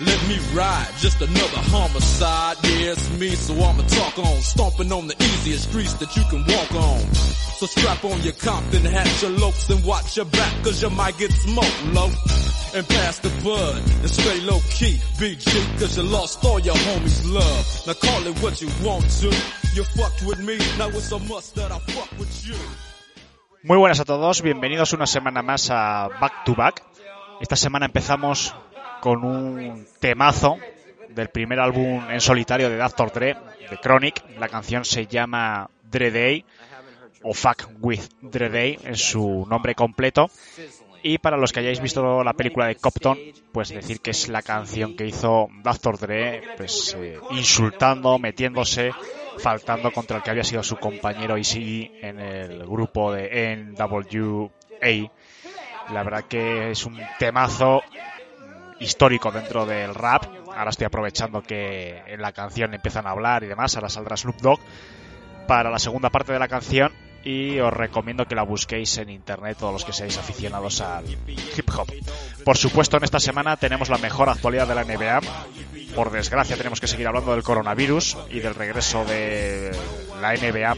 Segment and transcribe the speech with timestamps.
[0.00, 2.56] Let me ride, just another homicide.
[2.64, 4.40] Yeah, it's me, so I'ma talk on.
[4.40, 7.00] Stomping on the easiest streets that you can walk on.
[7.60, 11.16] So strap on your Compton hat, your lopes, and watch your back, cause you might
[11.18, 12.10] get smoked low.
[12.74, 17.22] And pass the bud, and stay low key, BG, cause you lost all your homies'
[17.30, 17.86] love.
[17.86, 19.28] Now call it what you want to.
[19.74, 22.56] You fucked with me, now it's a must that I fuck with you.
[23.62, 26.82] Muy buenas a todos, bienvenidos una semana más a Back to Back.
[27.40, 28.54] Esta semana empezamos
[29.02, 30.58] con un temazo
[31.08, 33.10] del primer álbum en solitario de Dr.
[33.12, 33.36] Dre,
[33.68, 34.22] de Chronic.
[34.38, 36.44] La canción se llama Dre Day
[37.24, 40.30] o Fuck with Dre Day en su nombre completo.
[41.02, 43.18] Y para los que hayáis visto la película de Compton,
[43.50, 45.98] pues decir que es la canción que hizo Dr.
[45.98, 48.92] Dre, pues eh, insultando, metiéndose,
[49.38, 55.10] faltando contra el que había sido su compañero Easy en el grupo de NWA.
[55.92, 57.82] La verdad que es un temazo
[58.82, 60.24] histórico dentro del rap.
[60.54, 63.74] Ahora estoy aprovechando que en la canción empiezan a hablar y demás.
[63.76, 64.60] Ahora saldrá Snoop Dogg
[65.46, 66.92] para la segunda parte de la canción.
[67.24, 71.70] Y os recomiendo que la busquéis en internet todos los que seáis aficionados al hip
[71.76, 71.86] hop.
[72.44, 75.20] Por supuesto, en esta semana tenemos la mejor actualidad de la NBA.
[75.94, 79.70] Por desgracia, tenemos que seguir hablando del coronavirus y del regreso de
[80.20, 80.76] la NBA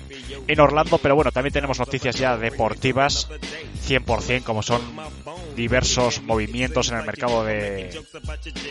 [0.49, 0.99] en Orlando.
[0.99, 3.29] Pero bueno, también tenemos noticias ya deportivas
[3.87, 4.81] 100%, como son
[5.57, 8.03] diversos movimientos en el mercado de,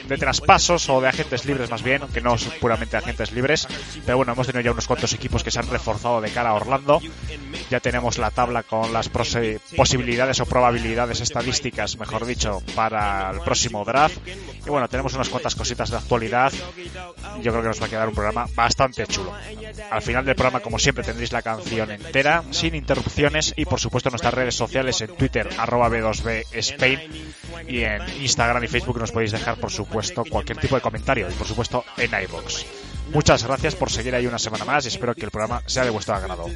[0.07, 3.67] de traspasos o de agentes libres más bien, que no son puramente agentes libres.
[4.05, 6.53] Pero bueno, hemos tenido ya unos cuantos equipos que se han reforzado de cara a
[6.55, 6.99] Orlando.
[7.69, 13.83] Ya tenemos la tabla con las posibilidades o probabilidades estadísticas, mejor dicho, para el próximo
[13.83, 14.17] draft.
[14.65, 16.51] Y bueno, tenemos unas cuantas cositas de actualidad.
[17.41, 19.33] Yo creo que nos va a quedar un programa bastante chulo.
[19.89, 24.09] Al final del programa, como siempre, tendréis la canción entera, sin interrupciones, y por supuesto
[24.09, 26.99] nuestras redes sociales en Twitter, arroba B2B Spain,
[27.67, 31.33] y en Instagram y Facebook nos podéis dejar, por supuesto, cualquier tipo de comentario, y
[31.33, 32.65] por supuesto en iVoox.
[33.11, 35.89] Muchas gracias por seguir ahí una semana más y espero que el programa sea de
[35.89, 36.47] vuestro agrado.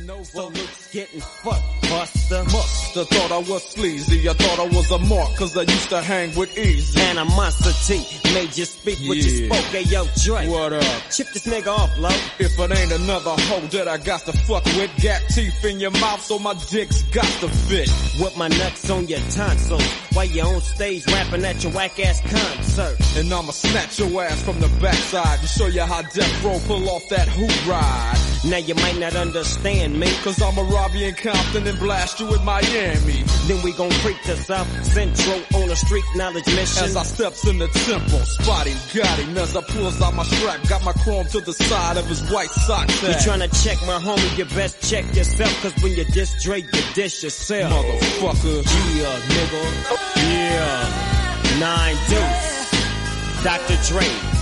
[26.18, 26.37] Yeah.
[26.44, 28.18] roll, pull off that hoot ride.
[28.46, 32.34] Now you might not understand me, cause I'm a Robbie in Compton and blast you
[32.34, 33.24] in Miami.
[33.48, 36.86] Then we gon' freak to South Central on a street knowledge mission.
[36.86, 39.38] As I steps in the temple, spotting, got him.
[39.38, 42.52] As I pulls out my strap, got my chrome to the side of his white
[42.52, 42.88] sock.
[42.88, 46.82] You tryna check my homie, you best check yourself, cause when you diss Drake, you
[46.94, 47.74] dish yourself.
[47.74, 48.64] Motherfucker.
[48.96, 49.88] Yeah, nigga.
[50.16, 51.60] Yeah.
[51.60, 53.44] Nine deuce.
[53.44, 53.78] Dr.
[53.88, 54.37] Dre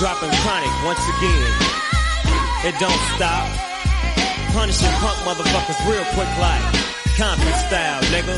[0.00, 1.52] dropping chronic once again.
[2.64, 3.44] It don't stop.
[4.56, 6.64] Punishing punk motherfuckers real quick like
[7.20, 8.32] Compton style, nigga.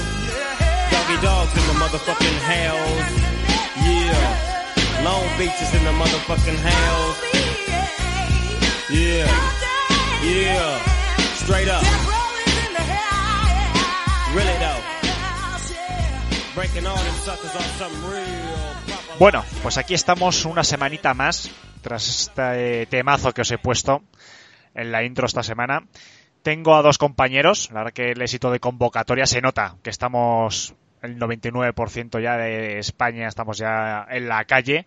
[0.90, 3.06] Doggy dogs in the motherfucking hells.
[3.78, 5.04] Yeah.
[5.04, 7.16] Long Beach is in the motherfucking hells.
[8.90, 9.30] Yeah.
[10.26, 10.82] Yeah.
[11.44, 11.84] Straight up.
[14.34, 14.82] Really though.
[16.56, 19.01] Breaking all them suckers off something real.
[19.18, 21.50] Bueno, pues aquí estamos una semanita más
[21.82, 24.02] tras este temazo que os he puesto
[24.74, 25.86] en la intro esta semana.
[26.42, 30.74] Tengo a dos compañeros, la verdad que el éxito de convocatoria se nota que estamos
[31.02, 34.86] el 99% ya de España, estamos ya en la calle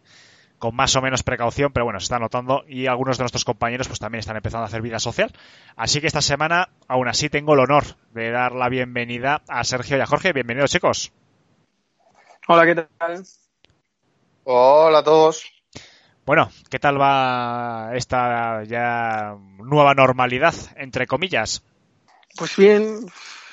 [0.58, 3.88] con más o menos precaución, pero bueno, se está notando y algunos de nuestros compañeros
[3.88, 5.32] pues también están empezando a hacer vida social.
[5.76, 7.84] Así que esta semana, aún así, tengo el honor
[8.14, 10.34] de dar la bienvenida a Sergio y a Jorge.
[10.34, 11.14] Bienvenidos, chicos.
[12.48, 13.24] Hola, ¿qué tal?
[14.48, 15.44] Hola a todos.
[16.26, 21.64] Bueno, ¿qué tal va esta ya nueva normalidad, entre comillas?
[22.38, 23.06] Pues bien,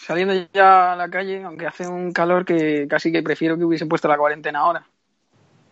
[0.06, 3.88] saliendo ya a la calle, aunque hace un calor que casi que prefiero que hubiesen
[3.88, 4.86] puesto la cuarentena ahora.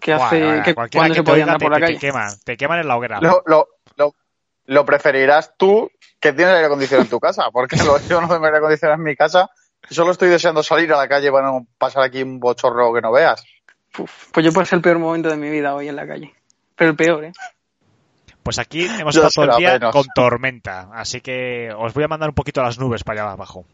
[0.01, 1.87] Que Buah, hace vaya, que cuando se te podía andar te, por la te- te
[1.93, 2.01] calle.
[2.01, 3.21] queman, te queman en la hoguera.
[3.21, 4.15] Lo, lo, lo,
[4.67, 5.91] lo preferirás tú
[6.21, 9.05] que tienes aire acondicionado en tu casa, porque lo, yo no tengo aire acondicionado en
[9.05, 9.51] mi casa
[9.89, 13.01] y solo estoy deseando salir a la calle para no pasar aquí un bochorro que
[13.01, 13.43] no veas.
[13.99, 16.35] Uf, pues yo pasé el peor momento de mi vida hoy en la calle.
[16.77, 17.33] Pero el peor, ¿eh?
[18.43, 19.93] Pues aquí hemos estado todo el día menos.
[19.93, 23.33] con tormenta, así que os voy a mandar un poquito a las nubes para allá
[23.33, 23.65] abajo.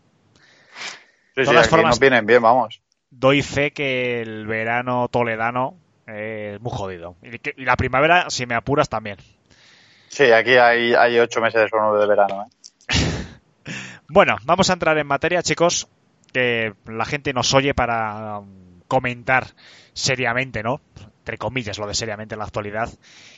[1.35, 2.81] Sí, sí, Todas aquí formas- nos vienen bien, vamos.
[3.11, 7.17] Doy fe que el verano toledano eh, es muy jodido.
[7.23, 9.19] Y, que- y la primavera, si me apuras, también.
[10.09, 12.47] Sí, aquí hay, hay ocho meses de nueve de verano.
[12.89, 12.95] ¿eh?
[14.09, 15.89] Bueno, vamos a entrar en materia, chicos,
[16.33, 19.49] que la gente nos oye para um, comentar
[19.93, 20.81] seriamente, ¿no?
[21.19, 22.91] Entre comillas, lo de seriamente en la actualidad.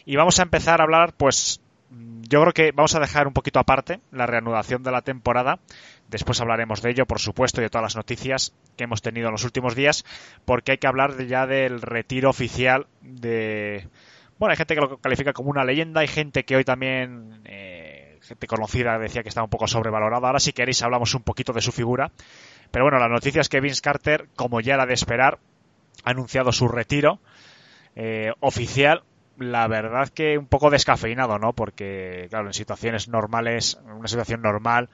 [0.05, 1.61] Y vamos a empezar a hablar, pues,
[1.91, 5.61] mm, yo creo que vamos a dejar un poquito aparte la reanudación de la temporada.
[6.09, 9.33] Después hablaremos de ello, por supuesto, y de todas las noticias que hemos tenido en
[9.33, 10.05] los últimos días,
[10.45, 13.89] porque hay que hablar ya del retiro oficial de...
[14.39, 18.19] Bueno, hay gente que lo califica como una leyenda, hay gente que hoy también, eh,
[18.23, 20.27] gente conocida, decía que estaba un poco sobrevalorado.
[20.27, 22.12] Ahora, si queréis, hablamos un poquito de su figura.
[22.70, 25.38] Pero bueno, la noticia es que Vince Carter, como ya era de esperar,
[26.05, 27.20] ha anunciado su retiro
[27.97, 29.03] eh, oficial.
[29.38, 31.53] La verdad que un poco descafeinado, ¿no?
[31.53, 34.88] Porque, claro, en situaciones normales, en una situación normal,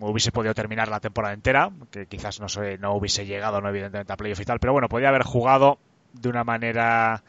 [0.00, 4.12] hubiese podido terminar la temporada entera, que quizás no, sé, no hubiese llegado, no evidentemente
[4.12, 5.78] a playoff y tal, pero bueno, podía haber jugado
[6.12, 7.22] de una manera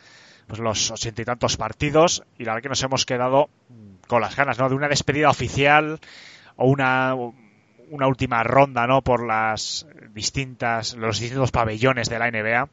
[0.47, 4.21] pues los ochenta y tantos partidos y la verdad que nos hemos quedado mm, con
[4.21, 4.69] las ganas, ¿no?
[4.69, 5.99] De una despedida oficial
[6.55, 7.15] o una
[7.89, 9.01] una última ronda, ¿no?
[9.01, 12.69] Por las distintas los distintos pabellones de la NBA.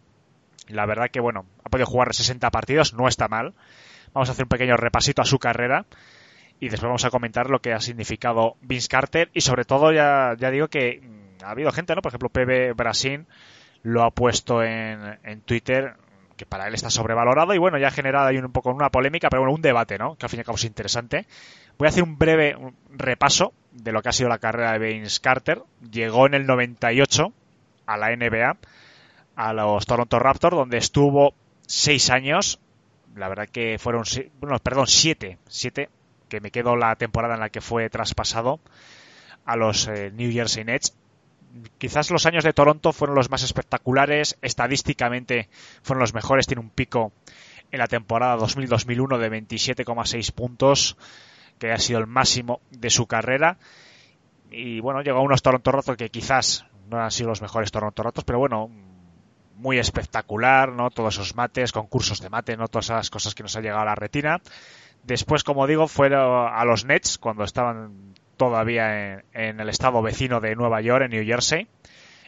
[0.69, 3.55] La verdad que bueno, ha podido jugar 60 partidos, no está mal.
[4.13, 5.87] Vamos a hacer un pequeño repasito a su carrera
[6.61, 10.35] y después vamos a comentar lo que ha significado Vince Carter y sobre todo ya,
[10.39, 12.03] ya digo que mm, ha habido gente, ¿no?
[12.03, 13.27] Por ejemplo, PB Brasil
[13.83, 15.97] lo ha puesto en, en Twitter
[16.37, 19.29] que para él está sobrevalorado y bueno, ya ha generado ahí un poco una polémica,
[19.29, 20.17] pero bueno, un debate, ¿no?
[20.17, 21.27] Que al fin y al cabo es interesante.
[21.79, 22.57] Voy a hacer un breve
[22.91, 25.63] repaso de lo que ha sido la carrera de Vince Carter.
[25.91, 27.33] Llegó en el 98
[27.87, 28.57] a la NBA,
[29.37, 31.35] a los Toronto Raptors, donde estuvo
[31.67, 32.61] seis años.
[33.15, 34.05] La verdad que fueron,
[34.41, 35.91] bueno, perdón, siete, siete,
[36.29, 38.61] que me quedo la temporada en la que fue traspasado
[39.45, 40.97] a los eh, New Jersey Nets.
[41.77, 45.51] Quizás los años de Toronto fueron los más espectaculares, estadísticamente
[45.83, 47.13] fueron los mejores, tiene un pico
[47.71, 50.97] en la temporada 2000-2001 de 27,6 puntos,
[51.63, 53.57] que ha sido el máximo de su carrera.
[54.51, 58.03] Y bueno, llegó a unos Toronto Raptors que quizás no han sido los mejores Toronto
[58.03, 58.69] Raptors, pero bueno,
[59.55, 60.91] muy espectacular, ¿no?
[60.91, 62.67] Todos esos mates, concursos de mate, ¿no?
[62.67, 64.41] Todas esas cosas que nos han llegado a la retina.
[65.05, 70.41] Después, como digo, fue a los Nets cuando estaban todavía en, en el estado vecino
[70.41, 71.69] de Nueva York, en New Jersey.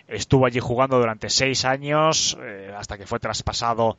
[0.07, 3.99] Estuvo allí jugando durante seis años, eh, hasta que fue traspasado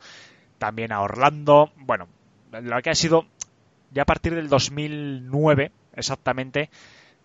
[0.59, 1.73] también a Orlando.
[1.75, 2.07] Bueno,
[2.61, 3.25] lo que ha sido
[3.95, 6.69] ya a partir del 2009 exactamente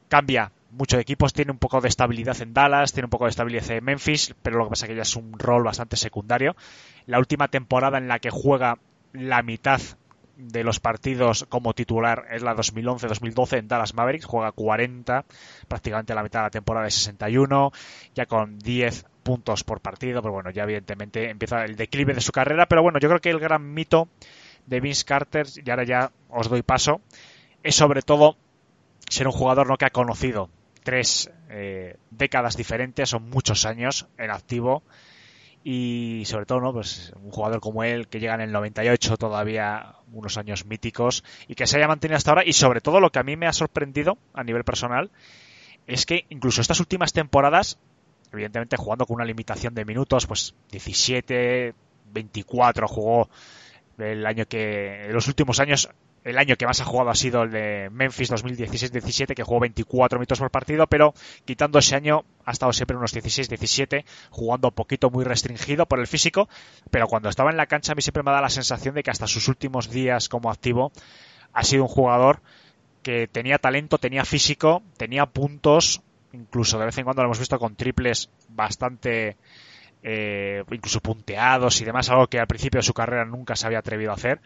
[0.08, 3.30] cambia mucho de equipos, tiene un poco de estabilidad en Dallas, tiene un poco de
[3.30, 6.54] estabilidad en Memphis, pero lo que pasa es que ya es un rol bastante secundario.
[7.06, 8.78] La última temporada en la que juega
[9.12, 9.80] la mitad
[10.36, 15.24] de los partidos como titular es la 2011-2012 en Dallas Mavericks, juega 40,
[15.66, 17.72] prácticamente la mitad de la temporada de 61,
[18.14, 22.32] ya con 10 puntos por partido, pero bueno, ya evidentemente empieza el declive de su
[22.32, 24.08] carrera, pero bueno, yo creo que el gran mito
[24.66, 27.00] de Vince Carter, y ahora ya os doy paso,
[27.62, 28.36] es sobre todo
[29.08, 29.76] ser un jugador ¿no?
[29.76, 30.50] que ha conocido
[30.82, 34.82] tres eh, décadas diferentes, son muchos años en activo
[35.62, 36.72] y sobre todo, ¿no?
[36.72, 41.54] Pues un jugador como él que llega en el 98 todavía unos años míticos y
[41.54, 43.52] que se haya mantenido hasta ahora y sobre todo lo que a mí me ha
[43.52, 45.10] sorprendido a nivel personal
[45.86, 47.78] es que incluso estas últimas temporadas,
[48.32, 51.74] evidentemente jugando con una limitación de minutos, pues 17,
[52.12, 53.28] 24 jugó
[54.02, 55.90] el año que los últimos años
[56.24, 60.18] el año que más ha jugado ha sido el de Memphis 2016-17, que jugó 24
[60.18, 61.14] minutos por partido, pero
[61.44, 66.06] quitando ese año ha estado siempre unos 16-17, jugando un poquito muy restringido por el
[66.06, 66.48] físico,
[66.90, 69.10] pero cuando estaba en la cancha a mí siempre me da la sensación de que
[69.10, 70.92] hasta sus últimos días como activo
[71.52, 72.42] ha sido un jugador
[73.02, 76.02] que tenía talento, tenía físico, tenía puntos,
[76.32, 79.36] incluso de vez en cuando lo hemos visto con triples bastante
[80.02, 83.78] eh, incluso punteados y demás, algo que al principio de su carrera nunca se había
[83.78, 84.40] atrevido a hacer.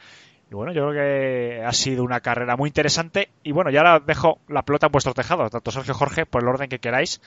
[0.50, 3.30] Y bueno, yo creo que ha sido una carrera muy interesante.
[3.42, 6.48] Y bueno, ya ahora dejo la pelota en vuestro tejado, tanto Sergio Jorge, por el
[6.48, 7.20] orden que queráis.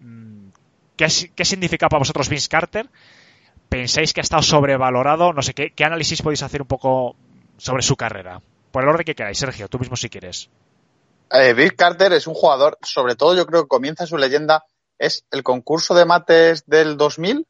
[0.00, 0.48] Mm,
[0.96, 2.88] ¿Qué, qué significa para vosotros Vince Carter?
[3.68, 5.32] ¿Pensáis que ha estado sobrevalorado?
[5.32, 7.16] No sé, ¿qué, ¿qué análisis podéis hacer un poco
[7.56, 8.40] sobre su carrera?
[8.72, 10.50] Por el orden que queráis, Sergio, tú mismo si quieres.
[11.32, 14.64] Eh, Vince Carter es un jugador, sobre todo yo creo que comienza su leyenda,
[14.98, 17.46] es el concurso de mates del 2000,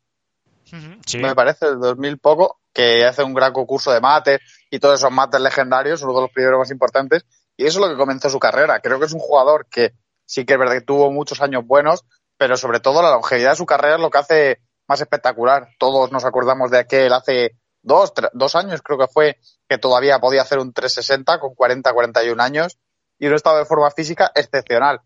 [1.18, 5.10] Me parece, del 2000 poco, que hace un gran concurso de mates y todos esos
[5.10, 7.24] mates legendarios, uno de los primeros más importantes,
[7.56, 8.80] y eso es lo que comenzó su carrera.
[8.80, 9.92] Creo que es un jugador que
[10.24, 12.04] sí que es verdad que tuvo muchos años buenos,
[12.36, 15.68] pero sobre todo la longevidad de su carrera es lo que hace más espectacular.
[15.78, 20.18] Todos nos acordamos de aquel hace dos, tre- dos años, creo que fue, que todavía
[20.20, 22.78] podía hacer un 360 con 40, 41 años
[23.18, 25.00] y un estado de forma física excepcional.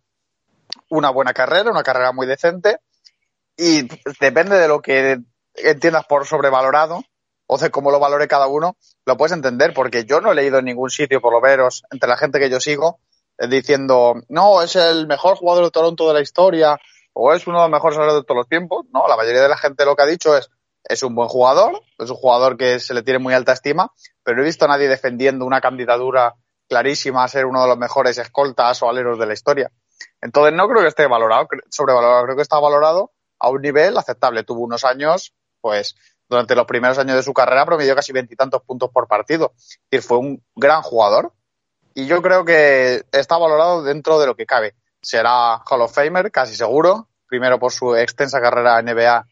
[0.91, 2.79] Una buena carrera, una carrera muy decente
[3.57, 3.89] y
[4.21, 5.19] depende de lo que
[5.55, 7.03] entiendas por sobrevalorado
[7.47, 10.59] o de cómo lo valore cada uno, lo puedes entender, porque yo no he leído
[10.59, 13.01] en ningún sitio, por lo menos, entre la gente que yo sigo,
[13.39, 16.79] eh, diciendo, no, es el mejor jugador de Toronto de la historia,
[17.13, 18.87] o es uno de los mejores jugadores de todos los tiempos.
[18.93, 20.51] No, la mayoría de la gente lo que ha dicho es,
[20.85, 23.93] es un buen jugador, es un jugador que se le tiene muy alta estima,
[24.23, 26.35] pero no he visto a nadie defendiendo una candidatura
[26.69, 29.71] clarísima a ser uno de los mejores escoltas o aleros de la historia.
[30.21, 34.43] Entonces no creo que esté valorado, sobrevalorado, creo que está valorado a un nivel aceptable.
[34.43, 35.97] Tuvo unos años, pues,
[36.29, 39.55] durante los primeros años de su carrera promedió casi veintitantos puntos por partido.
[39.57, 41.33] Es decir, fue un gran jugador
[41.95, 44.75] y yo creo que está valorado dentro de lo que cabe.
[45.01, 49.27] Será Hall of Famer, casi seguro, primero por su extensa carrera en NBA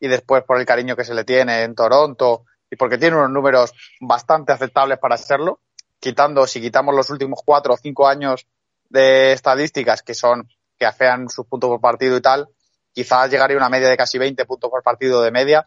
[0.00, 3.30] y después por el cariño que se le tiene en Toronto y porque tiene unos
[3.30, 5.60] números bastante aceptables para serlo,
[6.00, 8.48] quitando, si quitamos los últimos cuatro o cinco años
[8.88, 12.48] de estadísticas que son, que afean sus puntos por partido y tal,
[12.96, 15.66] quizás llegaría a una media de casi 20 puntos por partido de media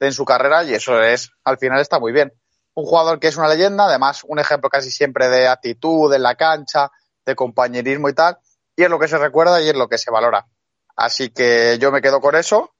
[0.00, 2.32] en su carrera y eso es, al final está muy bien.
[2.74, 6.36] Un jugador que es una leyenda, además un ejemplo casi siempre de actitud en la
[6.36, 6.90] cancha,
[7.26, 8.38] de compañerismo y tal,
[8.76, 10.46] y es lo que se recuerda y es lo que se valora.
[10.96, 12.72] Así que yo me quedo con eso.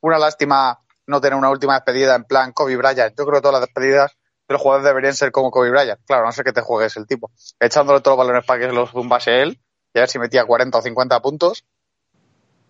[0.00, 3.14] Una lástima no tener una última despedida en plan Kobe Bryant.
[3.16, 4.12] Yo creo que todas las despedidas
[4.48, 6.00] de los jugadores deberían ser como Kobe Bryant.
[6.06, 7.30] Claro, no sé que te juegues el tipo.
[7.60, 9.60] Echándole todos los balones para que los zumbase él
[9.94, 11.64] y a ver si metía 40 o 50 puntos.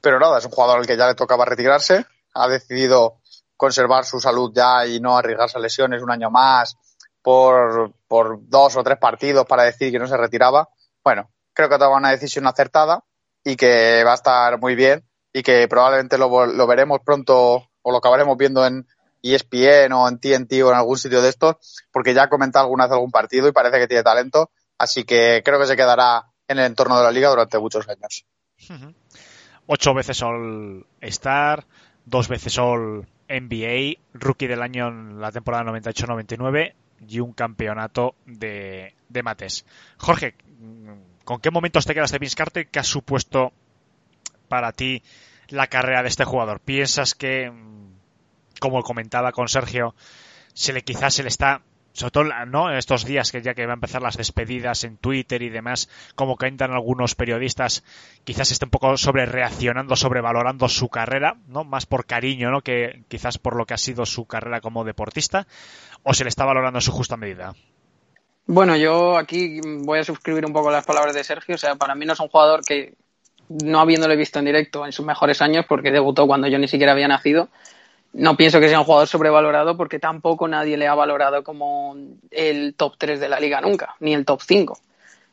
[0.01, 2.05] Pero nada, es un jugador al que ya le tocaba retirarse.
[2.35, 3.21] Ha decidido
[3.63, 6.77] conservar su salud ya y no arriesgarse a lesiones un año más
[7.23, 10.69] por, por dos o tres partidos para decir que no se retiraba.
[11.05, 13.05] Bueno, creo que ha tomado una decisión acertada
[13.45, 17.93] y que va a estar muy bien y que probablemente lo, lo veremos pronto o
[17.93, 18.85] lo acabaremos viendo en
[19.23, 21.55] ESPN o en TNT o en algún sitio de estos,
[21.93, 25.41] porque ya ha comentado alguna vez algún partido y parece que tiene talento, así que
[25.45, 28.27] creo que se quedará en el entorno de la liga durante muchos años.
[29.67, 31.65] Ocho veces All Star,
[32.05, 36.75] dos veces All NBA, rookie del año en la temporada 98-99
[37.09, 39.65] y un campeonato de, de mates.
[39.99, 40.35] Jorge,
[41.25, 42.69] ¿con qué momentos te quedas de Vince Carter?
[42.69, 43.53] ¿Qué ha supuesto
[44.49, 45.03] para ti
[45.49, 46.61] la carrera de este jugador?
[46.61, 47.53] ¿Piensas que,
[48.61, 49.95] como comentaba con Sergio,
[50.55, 51.63] se le quizás se le está
[51.93, 52.71] sobre todo ¿no?
[52.71, 55.89] en estos días que ya que va a empezar las despedidas en Twitter y demás,
[56.15, 57.85] como que entran algunos periodistas,
[58.25, 61.65] quizás esté un poco sobre reaccionando, sobrevalorando su carrera, ¿no?
[61.65, 62.63] Más por cariño, ¿no?
[62.63, 65.47] Que quizás por lo que ha sido su carrera como deportista,
[66.03, 67.55] o se le está valorando en su justa medida.
[68.47, 71.55] Bueno, yo aquí voy a suscribir un poco las palabras de Sergio.
[71.55, 72.95] O sea, para mí no es un jugador que,
[73.49, 76.93] no habiéndole visto en directo en sus mejores años, porque debutó cuando yo ni siquiera
[76.93, 77.49] había nacido,
[78.13, 81.97] no pienso que sea un jugador sobrevalorado porque tampoco nadie le ha valorado como
[82.31, 84.79] el top 3 de la liga nunca, ni el top 5.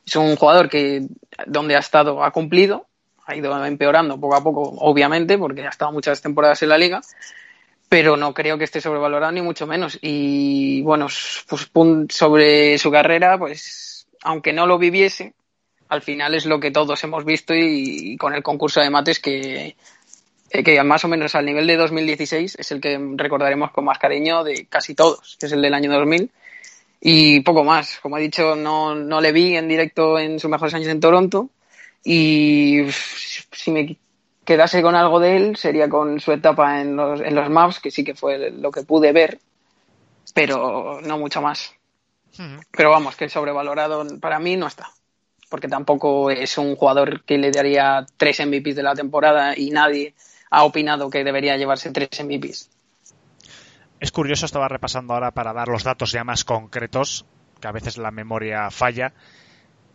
[0.05, 1.05] Es un jugador que
[1.45, 2.88] donde ha estado ha cumplido,
[3.25, 7.01] ha ido empeorando poco a poco, obviamente, porque ha estado muchas temporadas en la liga,
[7.89, 10.00] pero no creo que esté sobrevalorado ni mucho menos.
[10.01, 11.07] Y bueno,
[11.48, 11.69] pues
[12.09, 15.33] sobre su carrera, pues aunque no lo viviese,
[15.89, 19.19] al final es lo que todos hemos visto y, y con el concurso de mates
[19.19, 19.75] que
[20.50, 24.44] que más o menos al nivel de 2016 es el que recordaremos con más cariño
[24.44, 26.32] de casi todos, que es el del año 2000.
[27.01, 28.00] Y poco más.
[28.01, 31.50] Como he dicho, no, no le vi en directo en sus mejores años en Toronto.
[32.03, 33.98] Y si me
[34.44, 37.91] quedase con algo de él, sería con su etapa en los, en los Mavs, que
[37.91, 39.39] sí que fue lo que pude ver,
[40.34, 41.74] pero no mucho más.
[42.72, 44.89] Pero vamos, que sobrevalorado para mí no está.
[45.50, 50.13] Porque tampoco es un jugador que le daría tres MVPs de la temporada y nadie
[50.50, 52.70] ha opinado que debería llevarse tres MVPs.
[54.00, 57.25] Es curioso, estaba repasando ahora para dar los datos ya más concretos,
[57.60, 59.13] que a veces la memoria falla.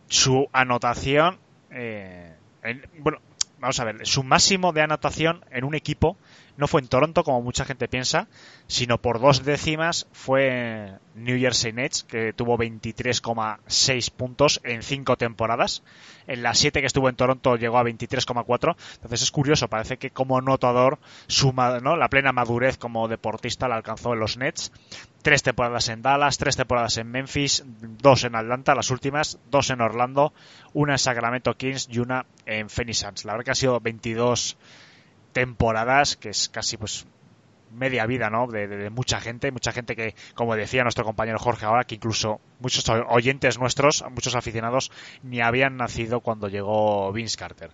[0.07, 1.39] Su anotación,
[1.71, 3.19] eh, en, bueno,
[3.59, 6.17] vamos a ver, su máximo de anotación en un equipo
[6.57, 8.27] no fue en Toronto, como mucha gente piensa,
[8.67, 15.83] sino por dos décimas fue New Jersey Nets, que tuvo 23,6 puntos en cinco temporadas.
[16.27, 18.75] En las siete que estuvo en Toronto llegó a 23,4.
[18.95, 24.13] Entonces es curioso, parece que como notador, suma, la plena madurez como deportista la alcanzó
[24.13, 24.71] en los Nets.
[25.21, 29.81] Tres temporadas en Dallas, tres temporadas en Memphis, dos en Atlanta, las últimas, dos en
[29.81, 30.33] Orlando,
[30.73, 33.25] una en Sacramento Kings y una en Phoenix Suns.
[33.25, 34.57] La verdad que ha sido 22
[35.35, 37.05] temporadas, que es casi pues
[37.73, 38.47] media vida, ¿no?
[38.47, 42.87] De, mucha gente, mucha gente que, como decía nuestro compañero Jorge ahora, que incluso muchos
[43.09, 47.71] oyentes nuestros, muchos aficionados, ni habían nacido cuando llegó Vince Carter.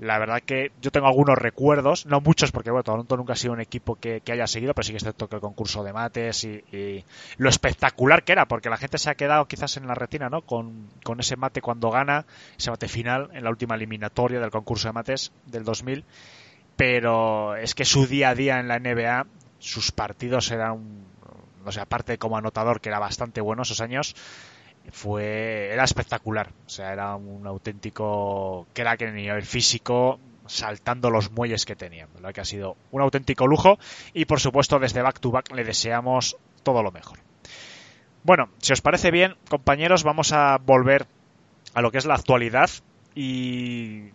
[0.00, 3.52] La verdad que yo tengo algunos recuerdos, no muchos porque bueno, Toronto nunca ha sido
[3.52, 6.42] un equipo que, haya seguido, pero sí que es cierto que el concurso de mates
[6.42, 7.04] y,
[7.36, 10.42] lo espectacular que era, porque la gente se ha quedado quizás en la retina, ¿no?
[10.42, 12.26] Con, con ese mate cuando gana,
[12.58, 16.04] ese mate final en la última eliminatoria del concurso de mates del 2000
[16.76, 19.26] pero es que su día a día en la NBA,
[19.58, 21.06] sus partidos eran,
[21.64, 24.14] no sé, aparte como anotador, que era bastante bueno esos años,
[24.92, 26.52] fue, era espectacular.
[26.66, 32.08] O sea, era un auténtico crack en el nivel físico, saltando los muelles que tenía.
[32.20, 33.78] Lo que ha sido un auténtico lujo
[34.12, 37.18] y por supuesto desde Back to Back le deseamos todo lo mejor.
[38.22, 41.06] Bueno, si os parece bien, compañeros, vamos a volver
[41.74, 42.70] a lo que es la actualidad
[43.14, 44.10] y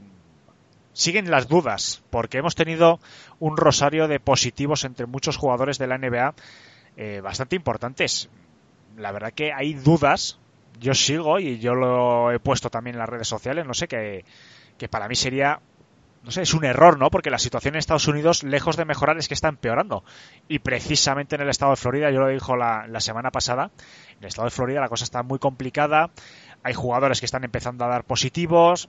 [0.93, 2.99] siguen las dudas, porque hemos tenido
[3.39, 6.33] un rosario de positivos entre muchos jugadores de la NBA
[6.97, 8.29] eh, bastante importantes.
[8.97, 10.39] La verdad que hay dudas,
[10.79, 14.25] yo sigo y yo lo he puesto también en las redes sociales, no sé, que,
[14.77, 15.59] que para mí sería
[16.23, 17.09] no sé, es un error, ¿no?
[17.09, 20.03] Porque la situación en Estados Unidos, lejos de mejorar, es que está empeorando.
[20.47, 23.71] Y precisamente en el estado de Florida, yo lo dijo la, la, semana pasada,
[24.11, 26.11] en el estado de Florida la cosa está muy complicada,
[26.61, 28.87] hay jugadores que están empezando a dar positivos,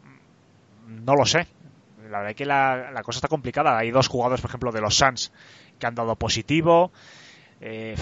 [0.86, 1.46] no lo sé
[2.12, 3.77] la verdad es que la, cosa está complicada.
[3.77, 5.33] Hay dos jugadores, por ejemplo, de los Suns
[5.79, 6.92] que han dado positivo.
[7.61, 7.96] Eh,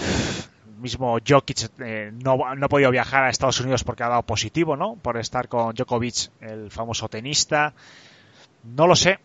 [0.79, 4.75] mismo Jokic eh, no, no, ha podido viajar a Estados Unidos porque ha dado positivo,
[4.75, 4.95] ¿no?
[4.95, 7.73] Por estar con Djokovic, el famoso tenista.
[8.63, 9.19] No lo sé.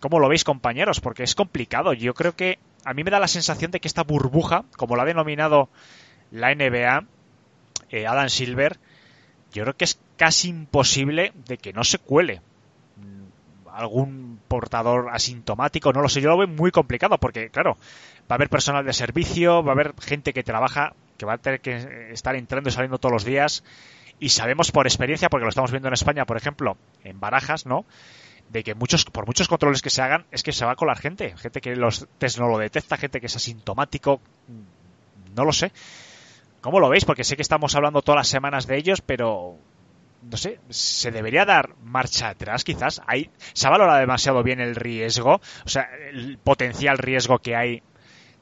[0.00, 1.00] ¿Cómo lo veis, compañeros?
[1.00, 1.92] Porque es complicado.
[1.92, 5.02] Yo creo que a mí me da la sensación de que esta burbuja, como la
[5.02, 5.68] ha denominado
[6.30, 7.04] la NBA,
[7.90, 8.78] eh, Adam Silver,
[9.52, 12.40] yo creo que es casi imposible de que no se cuele
[13.78, 17.74] algún portador asintomático, no lo sé, yo lo veo muy complicado porque, claro,
[18.22, 21.38] va a haber personal de servicio, va a haber gente que trabaja, que va a
[21.38, 23.62] tener que estar entrando y saliendo todos los días
[24.18, 27.84] y sabemos por experiencia, porque lo estamos viendo en España, por ejemplo, en Barajas, ¿no?
[28.48, 30.98] De que muchos, por muchos controles que se hagan, es que se va a colar
[30.98, 34.20] gente, gente que los test no lo detecta, gente que es asintomático,
[35.36, 35.70] no lo sé.
[36.60, 37.04] ¿Cómo lo veis?
[37.04, 39.56] Porque sé que estamos hablando todas las semanas de ellos, pero
[40.22, 43.02] no sé, se debería dar marcha atrás quizás.
[43.06, 47.82] Hay, se ha valorado demasiado bien el riesgo, o sea, el potencial riesgo que hay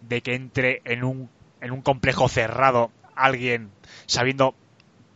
[0.00, 3.70] de que entre en un, en un complejo cerrado alguien
[4.06, 4.54] sabiendo,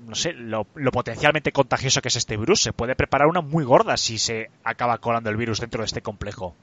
[0.01, 2.63] no sé, lo, lo potencialmente contagioso que es este virus.
[2.63, 6.03] Se puede preparar una muy gorda si se acaba colando el virus dentro de este
[6.03, 6.55] complejo.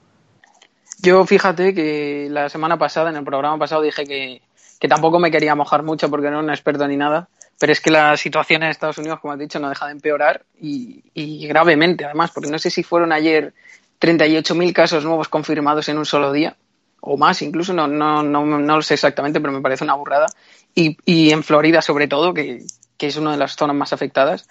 [1.00, 4.42] Yo fíjate que la semana pasada, en el programa pasado, dije que,
[4.80, 7.80] que tampoco me quería mojar mucho porque no era un experto ni nada pero es
[7.80, 12.04] que la situación en Estados Unidos, como has dicho, no deja de empeorar y, gravemente,
[12.04, 13.52] además, porque no sé si fueron ayer
[14.00, 16.56] 38.000 casos nuevos confirmados en un solo día,
[17.00, 20.26] o más incluso, no, no, no, no lo sé exactamente, pero me parece una burrada.
[20.74, 22.62] Y, y en Florida, sobre todo, que,
[22.96, 24.48] que, es una de las zonas más afectadas,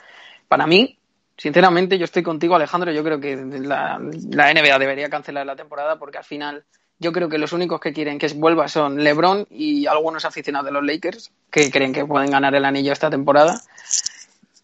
[0.50, 1.00] para mí,
[1.38, 5.98] sinceramente, yo estoy contigo, Alejandro, yo creo que la, la NBA debería cancelar la temporada
[5.98, 6.66] porque al final
[7.00, 10.72] yo creo que los únicos que quieren que vuelva son LeBron y algunos aficionados de
[10.72, 13.62] los Lakers que creen que pueden ganar el anillo esta temporada.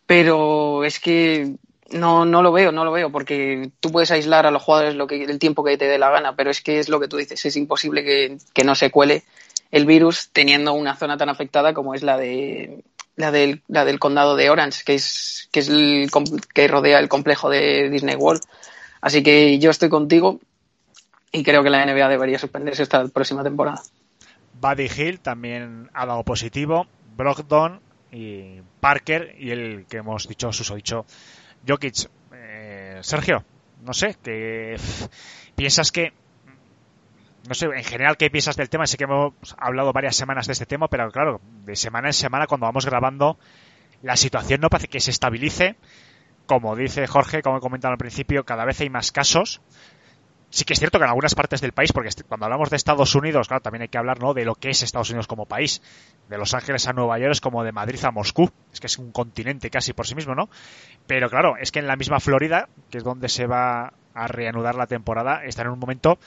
[0.05, 1.55] Pero es que
[1.91, 5.07] no, no lo veo, no lo veo, porque tú puedes aislar a los jugadores lo
[5.07, 7.17] que, el tiempo que te dé la gana, pero es que es lo que tú
[7.17, 9.23] dices, es imposible que, que no se cuele
[9.71, 12.83] el virus teniendo una zona tan afectada como es la de
[13.15, 15.69] la del, la del condado de Orange, que es, que es
[16.53, 18.41] que rodea el complejo de Disney World.
[19.01, 20.39] Así que yo estoy contigo,
[21.33, 23.81] y creo que la NBA debería suspenderse esta próxima temporada.
[24.61, 30.75] Buddy Hill también ha dado positivo, Brogdon y Parker y el que hemos dicho, Suso
[30.75, 31.05] dicho,
[31.67, 32.09] Jokic.
[32.33, 33.43] Eh, Sergio,
[33.83, 34.77] no sé, que
[35.55, 36.13] piensas que
[37.47, 38.85] no sé, en general, ¿qué piensas del tema?
[38.85, 42.47] Sé que hemos hablado varias semanas de este tema, pero claro, de semana en semana,
[42.47, 43.37] cuando vamos grabando,
[44.01, 45.75] la situación no parece que se estabilice.
[46.45, 49.61] Como dice Jorge, como he comentado al principio, cada vez hay más casos.
[50.53, 53.15] Sí que es cierto que en algunas partes del país, porque cuando hablamos de Estados
[53.15, 54.35] Unidos, claro, también hay que hablar ¿no?
[54.35, 55.81] de lo que es Estados Unidos como país.
[56.29, 58.51] De Los Ángeles a Nueva York es como de Madrid a Moscú.
[58.71, 60.51] Es que es un continente casi por sí mismo, ¿no?
[61.07, 64.75] Pero claro, es que en la misma Florida, que es donde se va a reanudar
[64.75, 66.19] la temporada, está en un momento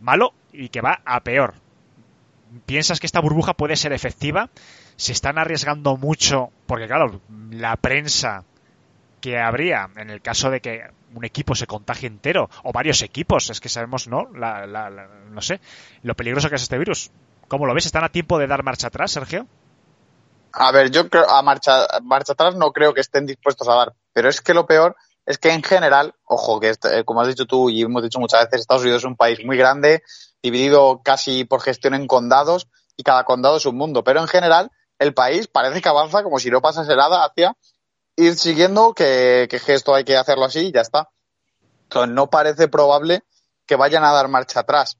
[0.00, 1.54] malo y que va a peor.
[2.66, 4.50] ¿Piensas que esta burbuja puede ser efectiva?
[4.96, 7.20] Se están arriesgando mucho, porque claro,
[7.52, 8.42] la prensa
[9.22, 10.82] que habría en el caso de que
[11.14, 14.28] un equipo se contagie entero o varios equipos, es que sabemos, ¿no?
[14.34, 14.66] La,
[15.30, 15.60] no sé,
[16.02, 17.10] lo peligroso que es este virus.
[17.48, 17.86] ¿Cómo lo ves?
[17.86, 19.46] ¿Están a tiempo de dar marcha atrás, Sergio?
[20.52, 23.92] A ver, yo creo a marcha, marcha atrás no creo que estén dispuestos a dar,
[24.12, 27.46] pero es que lo peor es que en general, ojo, que este, como has dicho
[27.46, 30.02] tú y hemos dicho muchas veces, Estados Unidos es un país muy grande,
[30.42, 34.72] dividido casi por gestión en condados y cada condado es un mundo, pero en general
[34.98, 37.56] el país parece que avanza como si no pasase nada hacia
[38.16, 41.10] ir siguiendo que, que esto hay que hacerlo así y ya está.
[41.84, 43.24] Entonces no parece probable
[43.66, 44.98] que vayan a dar marcha atrás.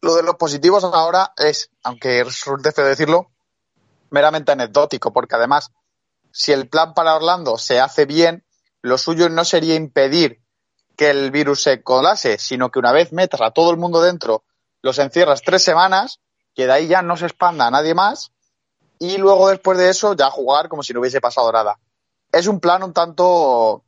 [0.00, 3.32] Lo de los positivos ahora es, aunque resulte feo decirlo,
[4.10, 5.72] meramente anecdótico, porque además,
[6.30, 8.44] si el plan para Orlando se hace bien,
[8.80, 10.40] lo suyo no sería impedir
[10.96, 14.44] que el virus se colase, sino que una vez metas a todo el mundo dentro,
[14.82, 16.20] los encierras tres semanas,
[16.54, 18.32] que de ahí ya no se expanda a nadie más,
[18.98, 21.78] y luego después de eso ya jugar como si no hubiese pasado nada.
[22.38, 23.84] Es un plan un tanto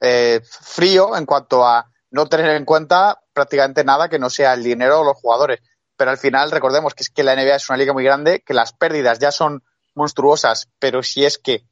[0.00, 4.62] eh, frío en cuanto a no tener en cuenta prácticamente nada que no sea el
[4.62, 5.60] dinero o los jugadores.
[5.96, 8.54] Pero al final recordemos que es que la NBA es una liga muy grande, que
[8.54, 9.62] las pérdidas ya son
[9.94, 11.64] monstruosas, pero si es que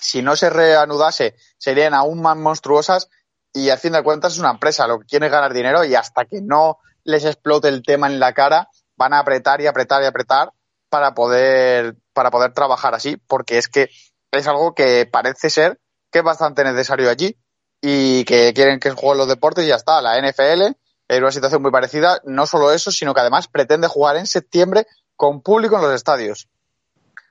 [0.00, 3.08] si no se reanudase, serían aún más monstruosas
[3.52, 5.94] y al fin de cuentas es una empresa, lo que quiere es ganar dinero y
[5.94, 10.02] hasta que no les explote el tema en la cara, van a apretar y apretar
[10.02, 10.52] y apretar
[10.88, 13.90] para poder, para poder trabajar así, porque es que
[14.30, 17.36] es algo que parece ser que es bastante necesario allí
[17.80, 20.02] y que quieren que jueguen los deportes y ya está.
[20.02, 20.76] La NFL
[21.08, 24.86] es una situación muy parecida, no solo eso, sino que además pretende jugar en septiembre
[25.16, 26.48] con público en los estadios.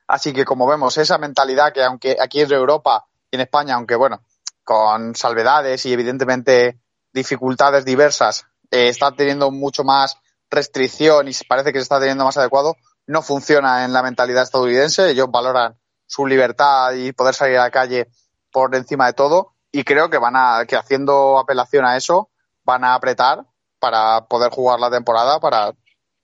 [0.06, 3.94] Así que como vemos, esa mentalidad que aunque aquí es Europa y en España, aunque
[3.94, 4.22] bueno,
[4.64, 6.80] con salvedades y evidentemente
[7.12, 10.16] dificultades diversas, eh, está teniendo mucho más
[10.50, 15.10] restricción y parece que se está teniendo más adecuado, no funciona en la mentalidad estadounidense.
[15.10, 15.79] Ellos valoran
[16.10, 18.08] su libertad y poder salir a la calle
[18.50, 22.30] por encima de todo y creo que van a, que haciendo apelación a eso,
[22.64, 23.46] van a apretar
[23.78, 25.72] para poder jugar la temporada, para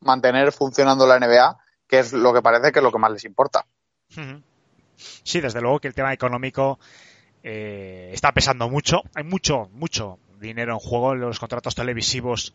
[0.01, 3.25] mantener funcionando la NBA, que es lo que parece que es lo que más les
[3.25, 3.65] importa.
[4.97, 6.81] Sí, desde luego que el tema económico
[7.45, 9.03] eh, está pesando mucho.
[9.15, 12.53] Hay mucho, mucho dinero en juego en los contratos televisivos.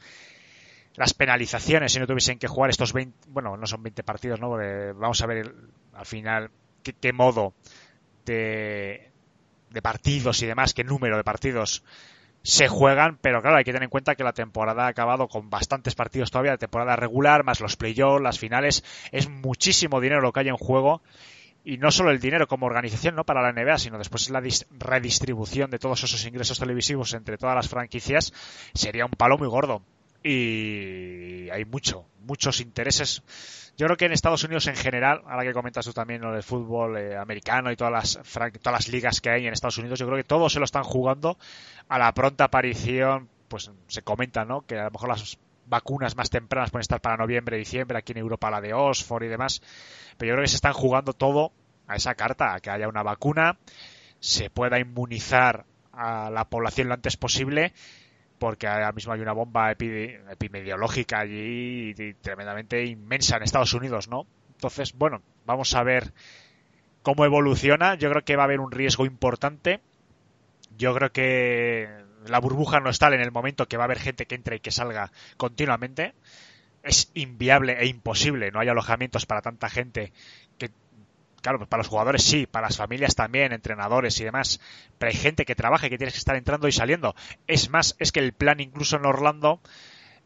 [0.96, 4.50] Las penalizaciones, si no tuviesen que jugar estos 20, bueno, no son 20 partidos, ¿no?
[4.50, 5.56] vamos a ver
[5.94, 6.52] al final
[6.84, 7.54] qué, modo
[8.26, 9.12] de,
[9.70, 11.84] de partidos y demás, qué número de partidos
[12.44, 15.50] se juegan, pero claro, hay que tener en cuenta que la temporada ha acabado con
[15.50, 20.32] bastantes partidos todavía de temporada regular, más los playoffs, las finales, es muchísimo dinero lo
[20.32, 21.02] que hay en juego
[21.63, 24.41] y no solo el dinero como organización no para la NBA, sino después la
[24.72, 28.34] redistribución de todos esos ingresos televisivos entre todas las franquicias
[28.74, 29.84] sería un palo muy gordo.
[30.23, 33.23] Y hay mucho, muchos intereses.
[33.77, 36.43] Yo creo que en Estados Unidos en general, ahora que comentas tú también lo del
[36.43, 38.19] fútbol eh, americano y todas las,
[38.62, 40.84] todas las ligas que hay en Estados Unidos, yo creo que todos se lo están
[40.84, 41.38] jugando
[41.88, 44.62] a la pronta aparición, pues se comenta, ¿no?
[44.62, 48.19] Que a lo mejor las vacunas más tempranas pueden estar para noviembre, diciembre, aquí en
[48.19, 49.62] Europa la de Oxford y demás.
[50.17, 51.53] Pero yo creo que se están jugando todo
[51.88, 53.57] a esa carta, a que haya una vacuna,
[54.19, 57.73] se pueda inmunizar a la población lo antes posible,
[58.41, 64.25] porque ahora mismo hay una bomba epidemiológica allí tremendamente inmensa en Estados Unidos, ¿no?
[64.56, 66.12] Entonces, bueno, vamos a ver
[67.04, 67.93] cómo evoluciona.
[67.93, 69.80] Yo creo que va a haber un riesgo importante.
[70.75, 71.88] Yo creo que
[72.25, 74.60] la burbuja no está en el momento que va a haber gente que entre y
[74.60, 76.15] que salga continuamente.
[76.82, 80.13] Es inviable e imposible, no hay alojamientos para tanta gente
[81.41, 84.60] claro, pues para los jugadores sí, para las familias también, entrenadores y demás,
[84.97, 87.15] pero hay gente que trabaja y que tienes que estar entrando y saliendo.
[87.47, 89.62] Es más, es que el plan incluso en Orlando,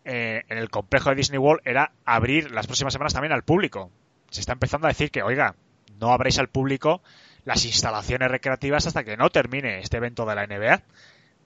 [0.03, 3.91] eh, en el complejo de Disney World, era abrir las próximas semanas también al público.
[4.29, 5.55] Se está empezando a decir que, oiga,
[5.99, 7.01] no abréis al público
[7.45, 10.83] las instalaciones recreativas hasta que no termine este evento de la NBA.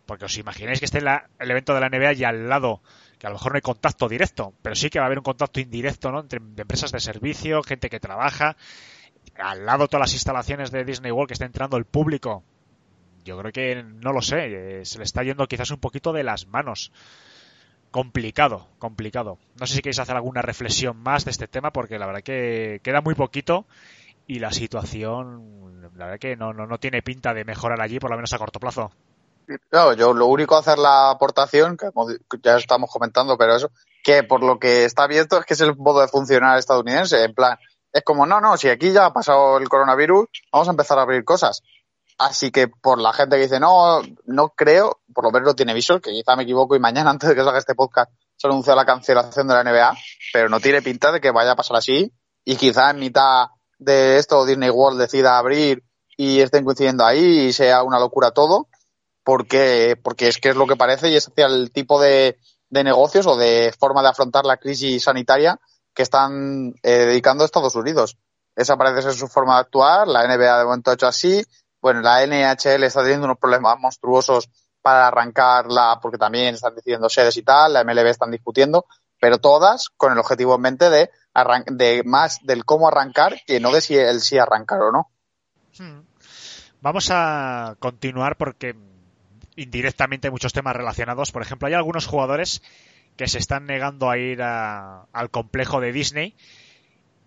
[0.05, 2.81] Porque os imagináis que esté el evento de la NBA y al lado
[3.19, 5.23] que a lo mejor no hay contacto directo, pero sí que va a haber un
[5.23, 6.21] contacto indirecto, ¿no?
[6.21, 8.55] Entre empresas de servicio, gente que trabaja,
[9.39, 12.43] al lado todas las instalaciones de Disney World que está entrando el público.
[13.23, 16.23] Yo creo que, no lo sé, eh, se le está yendo quizás un poquito de
[16.23, 16.91] las manos.
[17.91, 19.39] Complicado, complicado.
[19.59, 22.79] No sé si queréis hacer alguna reflexión más de este tema, porque la verdad que
[22.83, 23.65] queda muy poquito
[24.27, 28.11] y la situación, la verdad que no, no, no tiene pinta de mejorar allí, por
[28.11, 28.91] lo menos a corto plazo.
[29.69, 31.89] Claro, yo lo único hacer la aportación, que
[32.43, 33.71] ya estamos comentando, pero eso,
[34.03, 37.23] que por lo que está abierto es que es el modo de funcionar estadounidense.
[37.23, 37.57] En plan,
[37.91, 41.03] es como, no, no, si aquí ya ha pasado el coronavirus, vamos a empezar a
[41.03, 41.61] abrir cosas.
[42.17, 45.73] Así que por la gente que dice, no, no creo, por lo menos lo tiene
[45.73, 48.75] Visual, que quizá me equivoco y mañana antes de que salga este podcast se anuncia
[48.75, 49.97] la cancelación de la NBA,
[50.31, 52.13] pero no tiene pinta de que vaya a pasar así
[52.45, 53.47] y quizá en mitad
[53.79, 55.83] de esto Disney World decida abrir
[56.15, 58.67] y estén coincidiendo ahí y sea una locura todo,
[59.23, 62.37] porque, porque es que es lo que parece y es hacia el tipo de,
[62.69, 65.59] de negocios o de forma de afrontar la crisis sanitaria
[65.93, 68.17] que están eh, dedicando Estados Unidos.
[68.55, 71.43] Esa parece ser su forma de actuar, la NBA de momento ha hecho así,
[71.81, 74.49] bueno, la NHL está teniendo unos problemas monstruosos
[74.81, 78.85] para arrancarla, porque también están decidiendo sedes y tal, la MLB están discutiendo,
[79.19, 81.09] pero todas con el objetivo en mente de,
[81.67, 85.09] de más del cómo arrancar que no de si el sí arrancar o no.
[85.77, 86.01] Hmm.
[86.81, 88.75] Vamos a continuar porque
[89.55, 91.31] indirectamente hay muchos temas relacionados.
[91.31, 92.61] Por ejemplo, hay algunos jugadores
[93.19, 96.37] que se están negando a ir al complejo de Disney.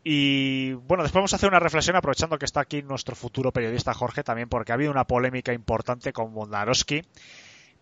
[0.02, 3.92] Y bueno, después vamos a hacer una reflexión aprovechando que está aquí nuestro futuro periodista
[3.92, 7.02] Jorge también, porque ha habido una polémica importante con Bondarowski.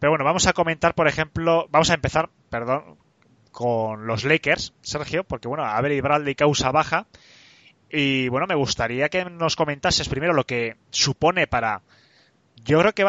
[0.01, 2.97] Pero bueno, vamos a comentar, por ejemplo, vamos a empezar, perdón,
[3.53, 7.07] con los Lakers, Sergio, porque bueno, Avery Bradley causa baja.
[7.89, 11.83] Y bueno, me gustaría que nos comentases primero lo que supone para.
[12.65, 13.07] Yo creo que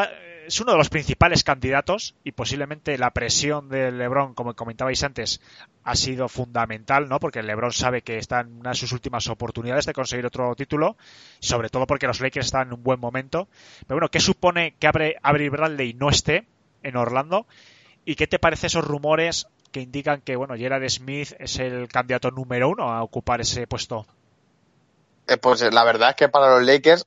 [0.47, 5.41] es uno de los principales candidatos y posiblemente la presión de LeBron, como comentabais antes,
[5.83, 7.19] ha sido fundamental, ¿no?
[7.19, 10.97] Porque LeBron sabe que está en una de sus últimas oportunidades de conseguir otro título,
[11.39, 13.47] sobre todo porque los Lakers están en un buen momento.
[13.87, 16.45] Pero bueno, ¿qué supone que Avery Bradley no esté
[16.83, 17.45] en Orlando?
[18.03, 22.29] ¿Y qué te parece esos rumores que indican que bueno Gerard Smith es el candidato
[22.31, 24.05] número uno a ocupar ese puesto.
[25.27, 27.05] Eh, pues la verdad es que para los Lakers,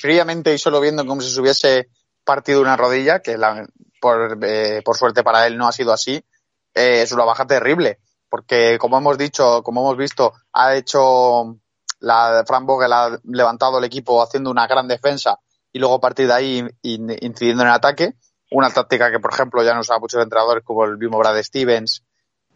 [0.00, 1.88] fríamente y solo viendo cómo si se hubiese
[2.24, 3.66] partido una rodilla, que la,
[4.00, 6.24] por, eh, por, suerte para él no ha sido así,
[6.74, 7.98] eh, es una baja terrible.
[8.28, 11.58] Porque como hemos dicho, como hemos visto, ha hecho
[12.00, 15.38] la Frank Vogel ha levantado el equipo haciendo una gran defensa
[15.72, 18.14] y luego a partir de ahí incidiendo en el ataque
[18.50, 22.04] una táctica que, por ejemplo, ya no usan muchos entrenadores como el mismo Brad Stevens,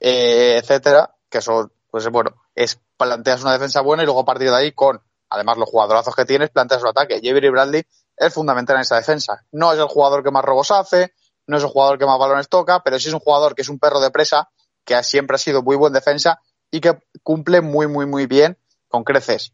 [0.01, 4.51] eh, etcétera, que eso, pues bueno, es planteas una defensa buena y luego a partir
[4.51, 7.17] de ahí con, además, los jugadorazos que tienes, planteas un ataque.
[7.17, 7.85] Avery Bradley
[8.17, 9.45] es fundamental en esa defensa.
[9.53, 11.13] No es el jugador que más robos hace,
[11.47, 13.69] no es el jugador que más balones toca, pero sí es un jugador que es
[13.69, 14.49] un perro de presa,
[14.85, 18.59] que siempre ha sido muy buen defensa y que cumple muy, muy, muy bien
[18.89, 19.53] con creces.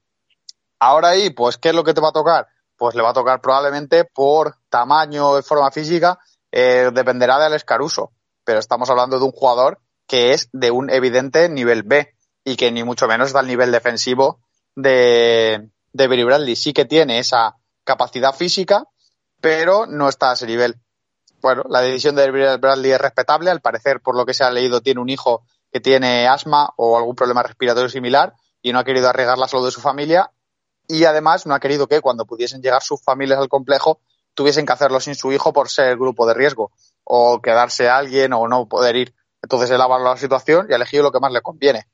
[0.79, 2.49] Ahora ahí, pues, ¿qué es lo que te va a tocar?
[2.77, 6.19] Pues le va a tocar probablemente por tamaño y forma física
[6.51, 8.13] eh, dependerá de Alex Caruso,
[8.45, 12.71] pero estamos hablando de un jugador que es de un evidente nivel B y que
[12.73, 14.41] ni mucho menos da el nivel defensivo
[14.75, 16.57] de, de Billy Bradley.
[16.57, 18.85] Sí que tiene esa capacidad física,
[19.41, 20.77] pero no está a ese nivel.
[21.41, 23.51] Bueno, la decisión de Bradley es respetable.
[23.51, 26.97] Al parecer, por lo que se ha leído, tiene un hijo que tiene asma o
[26.97, 30.31] algún problema respiratorio similar y no ha querido arriesgar la salud de su familia.
[30.87, 34.01] Y además no ha querido que cuando pudiesen llegar sus familias al complejo
[34.35, 36.71] tuviesen que hacerlo sin su hijo por ser grupo de riesgo
[37.05, 39.15] o quedarse alguien o no poder ir.
[39.43, 41.87] Entonces él ha la situación y ha elegido lo que más le conviene.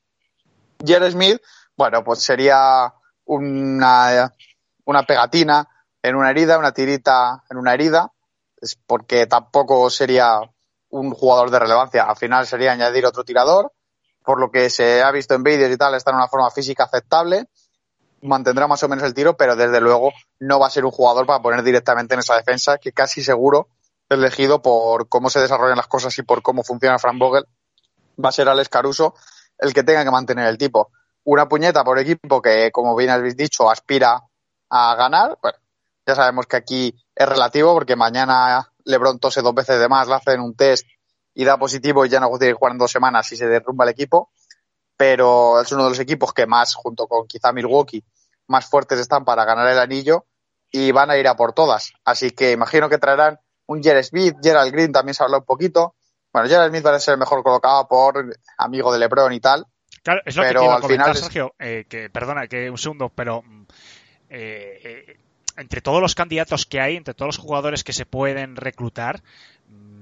[0.85, 1.41] Jerry Smith,
[1.79, 4.35] bueno, pues sería una,
[4.83, 5.65] una pegatina
[6.03, 8.11] en una herida, una tirita en una herida,
[8.85, 10.41] porque tampoco sería
[10.89, 12.03] un jugador de relevancia.
[12.03, 13.71] Al final sería añadir otro tirador,
[14.25, 16.83] por lo que se ha visto en vídeos y tal, está en una forma física
[16.83, 17.47] aceptable
[18.21, 21.25] mantendrá más o menos el tiro, pero desde luego no va a ser un jugador
[21.25, 23.69] para poner directamente en esa defensa, que casi seguro
[24.09, 27.45] elegido por cómo se desarrollan las cosas y por cómo funciona Frank Vogel,
[28.21, 29.15] va a ser Alex Caruso
[29.57, 30.91] el que tenga que mantener el tipo.
[31.29, 34.21] Una puñeta por equipo que, como bien habéis dicho, aspira
[34.69, 35.37] a ganar.
[35.41, 35.57] Bueno,
[36.05, 40.15] ya sabemos que aquí es relativo porque mañana LeBron tose dos veces de más, le
[40.15, 40.87] hacen un test
[41.33, 43.91] y da positivo y ya no que jugar en dos semanas y se derrumba el
[43.91, 44.31] equipo
[44.99, 48.03] pero es uno de los equipos que más, junto con quizá Milwaukee,
[48.47, 50.25] más fuertes están para ganar el anillo
[50.69, 51.93] y van a ir a por todas.
[52.03, 55.95] Así que imagino que traerán un Jared Smith, Gerald Green también se habla un poquito.
[56.33, 58.25] Bueno, Gerald Smith va a ser el mejor colocado por
[58.57, 59.65] amigo de LeBron y tal.
[60.03, 63.09] Claro, es lo pero que te al final Sergio, eh, que perdona, que un segundo,
[63.09, 63.43] pero
[64.29, 65.17] eh, eh,
[65.57, 69.21] entre todos los candidatos que hay, entre todos los jugadores que se pueden reclutar,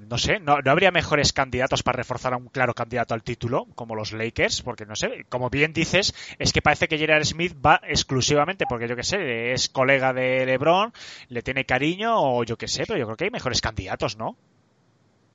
[0.10, 3.68] no sé, no, no, habría mejores candidatos para reforzar a un claro candidato al título,
[3.76, 7.56] como los Lakers, porque no sé, como bien dices, es que parece que Gerard Smith
[7.66, 10.94] va exclusivamente, porque yo que sé, es colega de LeBron,
[11.30, 14.38] le tiene cariño, o yo que sé, pero yo creo que hay mejores candidatos, ¿no?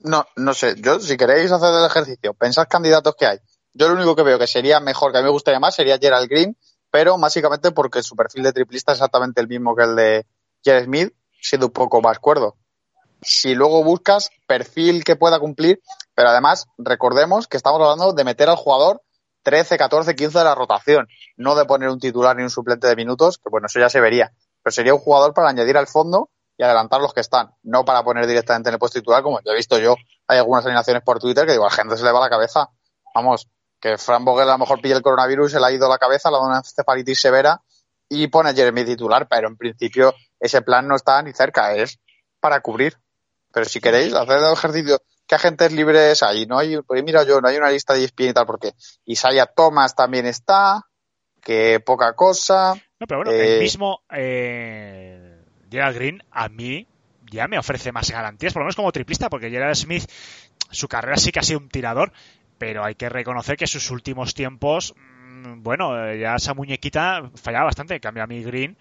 [0.01, 3.39] No, no sé, yo si queréis hacer el ejercicio, pensad candidatos que hay.
[3.75, 5.99] Yo lo único que veo que sería mejor, que a mí me gustaría más, sería
[5.99, 6.57] Gerald Green,
[6.91, 10.27] pero básicamente porque su perfil de triplista es exactamente el mismo que el de
[10.65, 12.57] Jared Smith, siendo un poco más cuerdo.
[13.23, 15.81] Si luego buscas perfil que pueda cumplir,
[16.15, 19.03] pero además recordemos que estamos hablando de meter al jugador
[19.43, 22.97] 13, 14, 15 de la rotación, no de poner un titular ni un suplente de
[22.97, 24.33] minutos, que bueno, eso ya se vería,
[24.63, 28.05] pero sería un jugador para añadir al fondo y adelantar los que están, no para
[28.05, 29.97] poner directamente en el puesto titular, como ya he visto yo,
[30.29, 32.69] hay algunas alineaciones por Twitter que digo, a la gente se le va la cabeza.
[33.15, 33.49] Vamos,
[33.83, 36.31] que Fran Vogel a lo mejor pilla el coronavirus, se le ha ido la cabeza,
[36.31, 37.61] le da una encefalitis severa
[38.09, 41.99] y pone a Jeremy titular, pero en principio ese plan no está ni cerca, es
[42.39, 42.97] para cubrir.
[43.53, 46.47] Pero si queréis hacer el ejercicio, ¿qué agentes libres hay?
[46.47, 48.73] No hay, pues mira yo, no hay una lista de ESPN y tal, porque
[49.05, 50.87] Isaiah Thomas también está,
[51.41, 52.75] que poca cosa.
[53.01, 56.87] No, pero bueno, eh, el mismo eh, Gerald Green a mí
[57.33, 60.09] ya me ofrece más garantías, por lo menos como triplista, porque Gerald Smith,
[60.71, 62.13] su carrera sí que ha sido un tirador,
[62.63, 67.95] pero hay que reconocer que sus últimos tiempos, mm, bueno, ya esa muñequita fallaba bastante.
[67.95, 68.79] En cambio, a mí Green,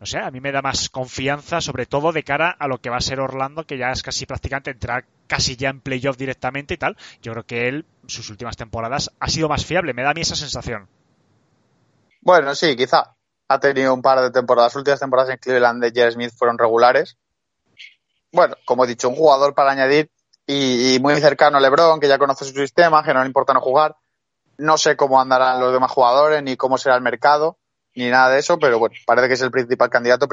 [0.00, 2.90] no sé, a mí me da más confianza, sobre todo de cara a lo que
[2.90, 6.74] va a ser Orlando, que ya es casi prácticamente entrar casi ya en playoff directamente
[6.74, 6.96] y tal.
[7.22, 9.94] Yo creo que él, sus últimas temporadas, ha sido más fiable.
[9.94, 10.88] Me da a mí esa sensación.
[12.22, 13.14] Bueno, sí, quizá.
[13.46, 14.72] Ha tenido un par de temporadas.
[14.72, 17.16] Las últimas temporadas en Cleveland de Jerry Smith fueron regulares.
[18.32, 20.10] Bueno, como he dicho, un jugador para añadir
[20.46, 23.60] y, muy cercano a LeBron, que ya conoce su sistema, que no le importa no
[23.60, 23.96] jugar.
[24.58, 27.58] No sé cómo andarán los demás jugadores, ni cómo será el mercado,
[27.94, 30.28] ni nada de eso, pero bueno, parece que es el principal candidato,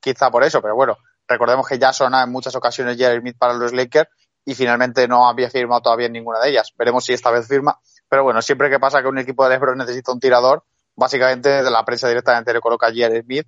[0.00, 3.54] quizá por eso, pero bueno, recordemos que ya sonaba en muchas ocasiones Jerry Smith para
[3.54, 4.10] los Lakers
[4.44, 6.72] y finalmente no había firmado todavía ninguna de ellas.
[6.76, 9.78] Veremos si esta vez firma, pero bueno, siempre que pasa que un equipo de LeBron
[9.78, 13.46] necesita un tirador, básicamente la prensa directamente le coloca a Jerry Smith.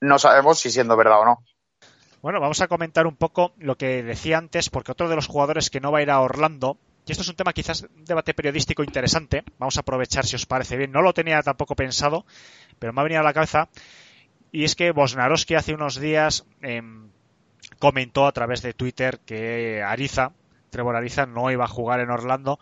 [0.00, 1.38] No sabemos si siendo verdad o no.
[2.26, 5.70] Bueno, vamos a comentar un poco lo que decía antes, porque otro de los jugadores
[5.70, 8.34] que no va a ir a Orlando, y esto es un tema quizás un debate
[8.34, 12.26] periodístico interesante, vamos a aprovechar si os parece bien, no lo tenía tampoco pensado,
[12.80, 13.68] pero me ha venido a la cabeza,
[14.50, 16.82] y es que Bosnarowski hace unos días eh,
[17.78, 20.32] comentó a través de Twitter que Ariza,
[20.70, 22.58] Trevor Ariza, no iba a jugar en Orlando.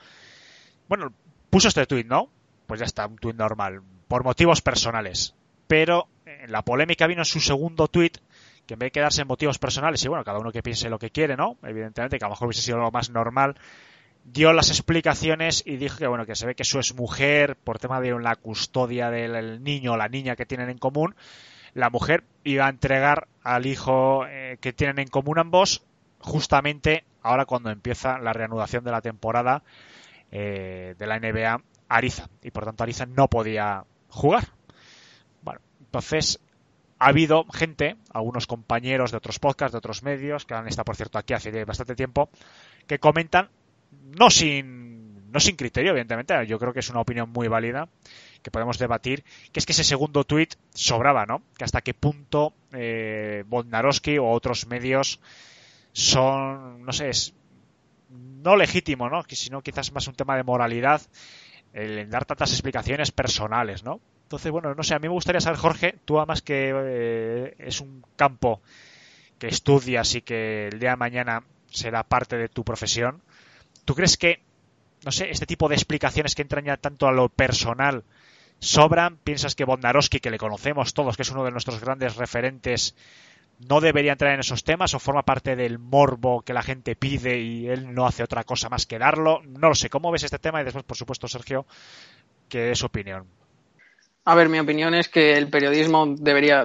[0.90, 1.11] Bueno,
[1.48, 2.29] puso este tuit, ¿no?
[2.66, 5.35] Pues ya está, un tuit normal, por motivos personales.
[5.66, 8.18] Pero eh, la polémica vino en su segundo tuit,
[8.66, 10.98] que en vez de quedarse en motivos personales, y bueno, cada uno que piense lo
[10.98, 11.57] que quiere, ¿no?
[11.62, 13.57] Evidentemente, que a lo mejor hubiese sido lo más normal,
[14.24, 18.00] dio las explicaciones y dijo que bueno, que se ve que su mujer por tema
[18.00, 21.14] de la custodia del niño o la niña que tienen en común,
[21.74, 25.83] la mujer iba a entregar al hijo eh, que tienen en común ambos
[26.20, 29.62] justamente ahora cuando empieza la reanudación de la temporada
[30.31, 34.48] eh, de la NBA Ariza y por tanto Ariza no podía jugar.
[35.42, 36.40] Bueno, entonces
[37.04, 40.96] ha habido gente, algunos compañeros de otros podcasts, de otros medios, que han estado, por
[40.96, 42.30] cierto, aquí hace bastante tiempo,
[42.86, 43.50] que comentan,
[44.16, 47.90] no sin, no sin criterio, evidentemente, yo creo que es una opinión muy válida,
[48.42, 51.42] que podemos debatir, que es que ese segundo tuit sobraba, ¿no?
[51.58, 55.20] Que hasta qué punto eh, o otros medios
[55.92, 57.34] son, no sé, es
[58.08, 59.24] no legítimo, ¿no?
[59.28, 61.02] Sino quizás más un tema de moralidad,
[61.74, 64.00] el dar tantas explicaciones personales, ¿no?
[64.35, 67.81] Entonces, bueno, no sé, a mí me gustaría saber, Jorge, tú además que eh, es
[67.81, 68.61] un campo
[69.38, 73.23] que estudias y que el día de mañana será parte de tu profesión,
[73.85, 74.40] ¿tú crees que,
[75.05, 78.03] no sé, este tipo de explicaciones que entran ya tanto a lo personal
[78.59, 79.18] sobran?
[79.18, 82.97] ¿Piensas que Bondarowski, que le conocemos todos, que es uno de nuestros grandes referentes,
[83.61, 87.38] no debería entrar en esos temas o forma parte del morbo que la gente pide
[87.38, 89.42] y él no hace otra cosa más que darlo?
[89.44, 90.61] No lo sé, ¿cómo ves este tema?
[90.61, 91.66] Y después, por supuesto, Sergio,
[92.49, 93.29] que es su opinión.
[94.24, 96.64] A ver, mi opinión es que el periodismo debería.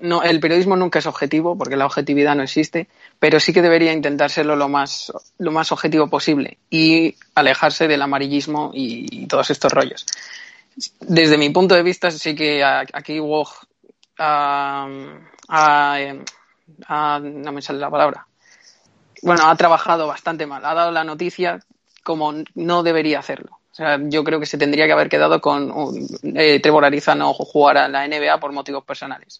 [0.00, 3.92] No, el periodismo nunca es objetivo, porque la objetividad no existe, pero sí que debería
[3.92, 10.06] intentárselo lo más, lo más objetivo posible y alejarse del amarillismo y, todos estos rollos.
[11.00, 13.50] Desde mi punto de vista, sí que aquí Wog
[14.18, 14.88] ha,
[17.20, 18.26] no me sale la palabra.
[19.22, 21.60] Bueno, ha trabajado bastante mal, ha dado la noticia
[22.02, 23.59] como no debería hacerlo
[24.08, 25.72] yo creo que se tendría que haber quedado con
[26.22, 29.38] eh, Trevor Ariza no jugar a la NBA por motivos personales.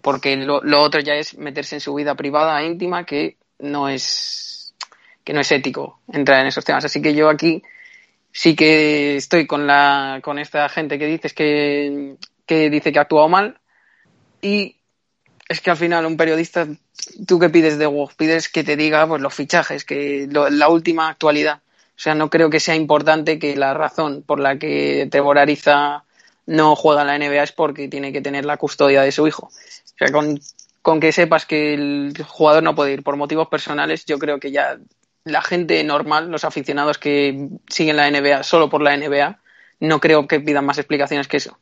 [0.00, 4.74] Porque lo, otro ya es meterse en su vida privada, íntima, que no es
[5.24, 6.84] que no es ético entrar en esos temas.
[6.84, 7.62] Así que yo aquí
[8.32, 12.16] sí que estoy con la con esta gente que dices que,
[12.46, 13.58] que dice que ha actuado mal
[14.42, 14.76] y
[15.48, 16.66] es que al final un periodista,
[17.26, 18.10] ¿tú qué pides de WoW?
[18.16, 21.60] Pides que te diga pues los fichajes, que lo- la última actualidad.
[21.96, 26.04] O sea, no creo que sea importante que la razón por la que Trevor Ariza
[26.46, 29.46] no juega en la NBA es porque tiene que tener la custodia de su hijo.
[29.46, 30.40] O sea, con,
[30.82, 34.50] con que sepas que el jugador no puede ir por motivos personales, yo creo que
[34.50, 34.78] ya
[35.24, 39.40] la gente normal, los aficionados que siguen la NBA solo por la NBA,
[39.80, 41.58] no creo que pidan más explicaciones que eso.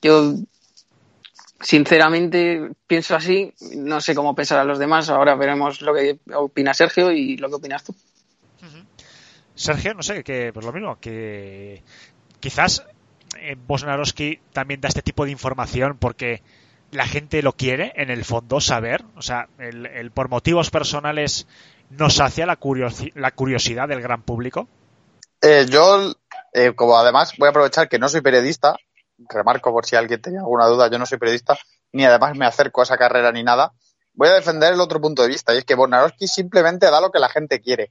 [0.00, 0.34] Yo,
[1.60, 3.52] sinceramente, pienso así.
[3.76, 5.08] No sé cómo pensarán los demás.
[5.10, 7.94] Ahora veremos lo que opina Sergio y lo que opinas tú.
[9.54, 11.82] Sergio, no sé, que pues lo mismo, que
[12.40, 12.84] quizás
[13.38, 13.56] eh,
[14.52, 16.42] también da este tipo de información porque
[16.90, 21.46] la gente lo quiere en el fondo saber, o sea, el, por motivos personales
[21.90, 24.68] no sacia la curiosidad del gran público.
[25.40, 26.14] Eh, yo,
[26.52, 28.76] eh, como además voy a aprovechar que no soy periodista,
[29.28, 31.58] remarco por si alguien tenía alguna duda, yo no soy periodista,
[31.92, 33.72] ni además me acerco a esa carrera ni nada,
[34.14, 37.10] voy a defender el otro punto de vista, y es que Bornarowski simplemente da lo
[37.10, 37.90] que la gente quiere.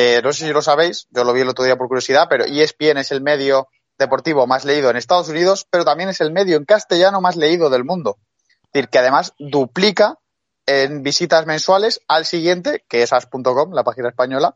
[0.00, 2.44] Eh, no sé si lo sabéis, yo lo vi el otro día por curiosidad, pero
[2.44, 3.66] ESPN es el medio
[3.98, 7.68] deportivo más leído en Estados Unidos, pero también es el medio en castellano más leído
[7.68, 8.16] del mundo.
[8.62, 10.20] Es decir, que además duplica
[10.66, 14.54] en visitas mensuales al siguiente, que es as.com, la página española,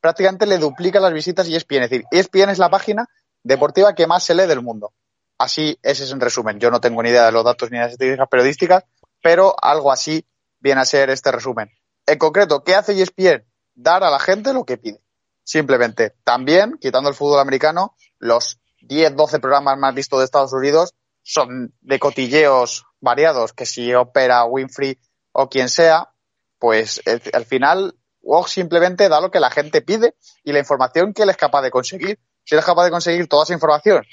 [0.00, 1.82] prácticamente le duplica las visitas y ESPN.
[1.82, 3.08] Es decir, ESPN es la página
[3.42, 4.92] deportiva que más se lee del mundo.
[5.38, 6.60] Así, ese es en resumen.
[6.60, 8.84] Yo no tengo ni idea de los datos ni de las estadísticas periodísticas,
[9.20, 10.24] pero algo así
[10.60, 11.68] viene a ser este resumen.
[12.06, 13.44] En concreto, ¿qué hace ESPN?
[13.74, 15.00] Dar a la gente lo que pide.
[15.42, 16.14] Simplemente.
[16.24, 21.74] También, quitando el fútbol americano, los 10, 12 programas más vistos de Estados Unidos son
[21.80, 24.98] de cotilleos variados, que si opera Winfrey
[25.32, 26.10] o quien sea,
[26.58, 27.02] pues
[27.32, 31.30] al final Wog simplemente da lo que la gente pide y la información que él
[31.30, 32.18] es capaz de conseguir.
[32.44, 34.04] Si él es capaz de conseguir toda esa información,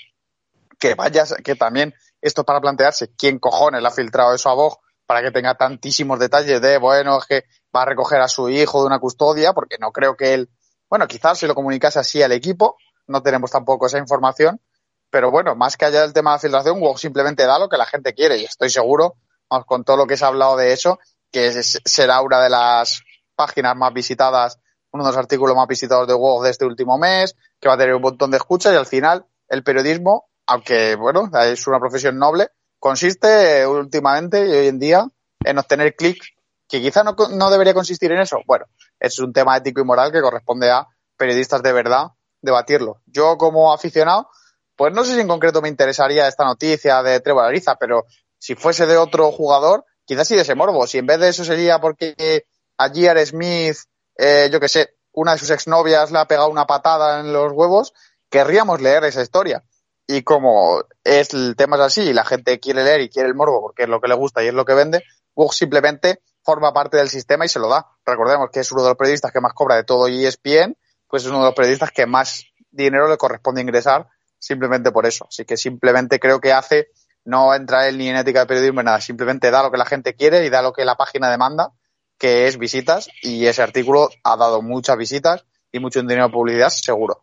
[0.80, 4.54] que vayas, que también esto es para plantearse quién cojones le ha filtrado eso a
[4.54, 7.44] Vogue para que tenga tantísimos detalles de, bueno, es que
[7.76, 10.50] va a recoger a su hijo de una custodia, porque no creo que él,
[10.90, 14.62] bueno, quizás si lo comunicase así al equipo, no tenemos tampoco esa información,
[15.10, 17.86] pero bueno, más que allá del tema de filtración, Wog simplemente da lo que la
[17.86, 19.16] gente quiere y estoy seguro,
[19.50, 21.00] vamos, con todo lo que se ha hablado de eso,
[21.32, 23.02] que será una de las
[23.36, 24.60] páginas más visitadas,
[24.92, 27.78] uno de los artículos más visitados de Wog de este último mes, que va a
[27.78, 32.18] tener un montón de escuchas y al final el periodismo, aunque bueno, es una profesión
[32.18, 32.50] noble,
[32.80, 35.06] consiste eh, últimamente y hoy en día
[35.44, 36.32] en obtener clics,
[36.72, 38.40] que quizá no, debería consistir en eso.
[38.48, 38.66] Bueno,
[38.98, 42.12] es un tema ético y moral que corresponde a periodistas de verdad
[42.42, 43.02] debatirlo.
[43.06, 44.30] Yo como aficionado,
[44.78, 48.06] pues no sé si en concreto me interesaría esta noticia de Trevor Ariza, pero
[48.40, 50.88] si fuese de otro jugador, quizás sí de ese morbo.
[50.88, 52.46] Si en vez de eso sería porque
[52.78, 53.26] a J.R.
[53.26, 53.76] Smith,
[54.18, 57.52] eh, yo que sé, una de sus exnovias le ha pegado una patada en los
[57.52, 57.94] huevos,
[58.30, 59.62] querríamos leer esa historia.
[60.08, 63.36] Y como es el tema es así y la gente quiere leer y quiere el
[63.36, 65.04] morbo porque es lo que le gusta y es lo que vende,
[65.36, 67.88] Vogue simplemente forma parte del sistema y se lo da.
[68.06, 70.76] Recordemos que es uno de los periodistas que más cobra de todo ESPN,
[71.08, 74.08] pues es uno de los periodistas que más dinero le corresponde ingresar
[74.40, 75.26] simplemente por eso.
[75.30, 76.88] Así que simplemente creo que hace,
[77.26, 80.16] no entra él ni en ética de periodismo nada, simplemente da lo que la gente
[80.16, 81.72] quiere y da lo que la página demanda,
[82.18, 86.70] que es visitas, y ese artículo ha dado muchas visitas y mucho dinero de publicidad,
[86.70, 87.22] seguro.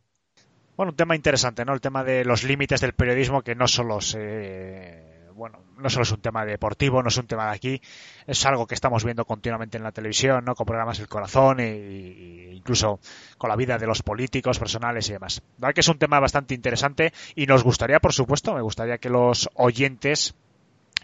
[0.77, 1.75] Bueno, un tema interesante, ¿no?
[1.75, 5.08] El tema de los límites del periodismo, que no solo se,
[5.39, 7.80] bueno, no solo es un tema deportivo, no es un tema de aquí,
[8.26, 10.55] es algo que estamos viendo continuamente en la televisión, ¿no?
[10.55, 12.99] Con programas El Corazón e, incluso
[13.39, 15.41] con la vida de los políticos, personales y demás.
[15.59, 19.09] La que es un tema bastante interesante y nos gustaría, por supuesto, me gustaría que
[19.09, 20.34] los oyentes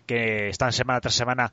[0.05, 1.53] que están semana tras semana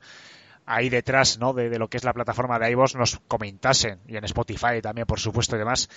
[0.66, 1.52] ahí detrás ¿no?
[1.52, 5.06] de, de, lo que es la plataforma de iVoox nos comentasen, y en Spotify también,
[5.06, 5.88] por supuesto, y demás,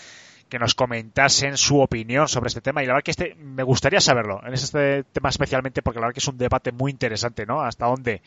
[0.49, 2.83] que nos comentasen su opinión sobre este tema.
[2.83, 6.13] Y la verdad que este me gustaría saberlo, en este tema especialmente, porque la verdad
[6.13, 7.61] que es un debate muy interesante, ¿no?
[7.61, 8.21] Hasta dónde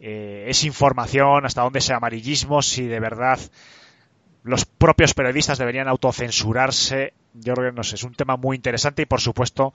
[0.00, 3.38] eh, es información, hasta dónde es amarillismo, si de verdad
[4.42, 7.14] los propios periodistas deberían autocensurarse.
[7.34, 9.72] Yo creo que no sé, es un tema muy interesante y, por supuesto,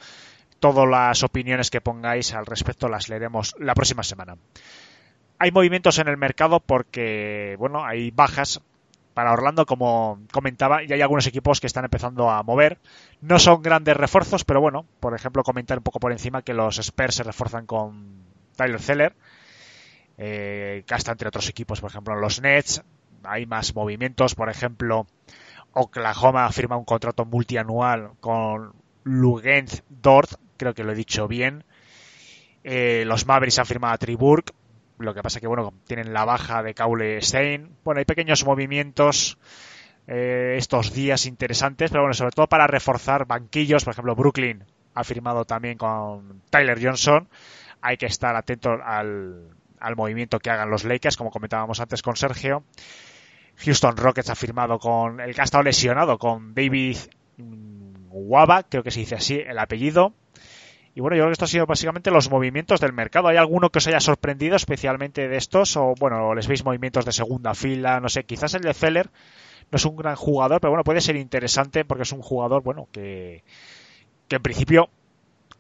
[0.60, 4.38] todas las opiniones que pongáis al respecto las leeremos la próxima semana
[5.40, 8.62] hay movimientos en el mercado porque, bueno, hay bajas
[9.20, 12.80] para Orlando, como comentaba, y hay algunos equipos que están empezando a mover.
[13.20, 16.78] No son grandes refuerzos, pero bueno, por ejemplo, comentar un poco por encima que los
[16.78, 18.24] Spurs se refuerzan con
[18.56, 19.14] Tyler Zeller,
[20.18, 22.82] eh, que entre otros equipos, por ejemplo, los Nets.
[23.26, 25.06] Hay más movimientos, por ejemplo,
[25.74, 28.72] Oklahoma firma un contrato multianual con
[29.04, 31.66] Lugenz Dort, creo que lo he dicho bien.
[32.64, 34.46] Eh, los Mavericks han firmado a Triburg,
[35.00, 37.76] lo que pasa que, bueno, tienen la baja de Caule Stein.
[37.84, 39.38] Bueno, hay pequeños movimientos
[40.08, 43.84] eh, estos días interesantes, pero bueno, sobre todo para reforzar banquillos.
[43.84, 47.28] Por ejemplo, Brooklyn ha firmado también con Tyler Johnson.
[47.82, 52.16] Hay que estar atento al, al movimiento que hagan los Lakers, como comentábamos antes con
[52.16, 52.64] Sergio.
[53.58, 56.98] Houston Rockets ha firmado con el que ha estado lesionado, con David
[58.10, 60.14] Waba, creo que se dice así el apellido.
[61.00, 63.30] Y bueno, yo creo que esto ha sido básicamente los movimientos del mercado.
[63.30, 65.78] ¿Hay alguno que os haya sorprendido especialmente de estos?
[65.78, 69.10] O bueno, les veis movimientos de segunda fila, no sé, quizás el de Feller
[69.72, 72.90] no es un gran jugador, pero bueno, puede ser interesante porque es un jugador, bueno,
[72.92, 73.46] que,
[74.28, 74.90] que en principio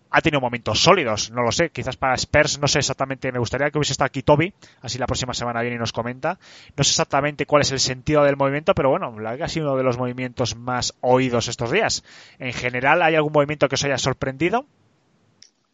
[0.10, 3.72] ha tenido momentos sólidos, no lo sé, quizás para Spurs, no sé exactamente, me gustaría
[3.72, 6.38] que hubiese estado aquí Toby, así la próxima semana viene y nos comenta,
[6.76, 9.84] no sé exactamente cuál es el sentido del movimiento, pero bueno, ha sido uno de
[9.84, 12.04] los movimientos más oídos estos días.
[12.40, 14.66] En general, ¿hay algún movimiento que os haya sorprendido?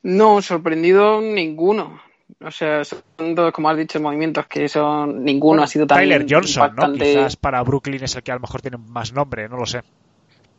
[0.05, 1.99] No, sorprendido ninguno.
[2.39, 5.23] O sea, son todos, como has dicho, movimientos que son.
[5.23, 5.97] Ninguno ha sido tan.
[5.97, 6.99] Tyler Johnson, impactante.
[6.99, 7.05] ¿no?
[7.05, 9.81] Quizás para Brooklyn es el que a lo mejor tiene más nombre, no lo sé.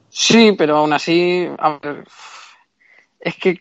[0.08, 1.46] Sí, pero aún así.
[1.58, 2.04] a ver,
[3.20, 3.60] es que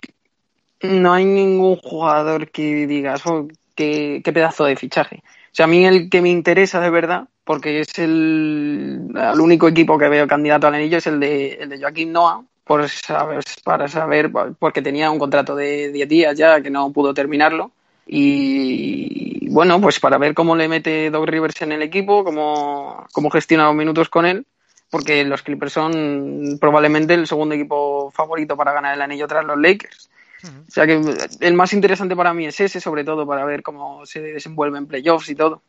[0.82, 5.22] no hay ningún jugador que digas, oh, qué, qué pedazo de fichaje.
[5.24, 9.68] O sea, a mí el que me interesa de verdad, porque es el, el único
[9.68, 13.44] equipo que veo candidato al anillo, es el de, el de Joaquín Noah, por saber,
[13.64, 17.72] para saber, porque tenía un contrato de 10 días ya que no pudo terminarlo.
[18.08, 23.30] Y bueno, pues para ver cómo le mete Doc Rivers en el equipo, cómo, cómo
[23.30, 24.46] gestiona los minutos con él,
[24.90, 29.58] porque los Clippers son probablemente el segundo equipo favorito para ganar el anillo tras los
[29.58, 30.10] Lakers.
[30.44, 31.02] O sea que
[31.40, 34.86] el más interesante para mí es ese, sobre todo para ver cómo se desenvuelve en
[34.86, 35.62] playoffs y todo.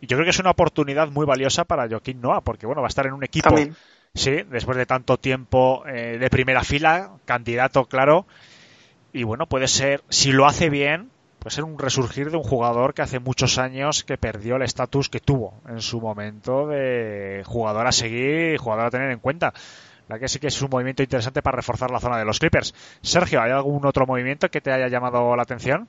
[0.00, 2.88] Y yo creo que es una oportunidad muy valiosa para Joaquín Noah, porque bueno, va
[2.88, 3.74] a estar en un equipo, También.
[4.14, 8.26] Sí, después de tanto tiempo eh, de primera fila, candidato claro,
[9.12, 12.94] y bueno, puede ser, si lo hace bien, puede ser un resurgir de un jugador
[12.94, 17.86] que hace muchos años que perdió el estatus que tuvo en su momento de jugador
[17.86, 19.52] a seguir y jugador a tener en cuenta.
[20.08, 22.74] La que sí que es un movimiento interesante para reforzar la zona de los Clippers.
[23.00, 25.88] Sergio, ¿hay algún otro movimiento que te haya llamado la atención?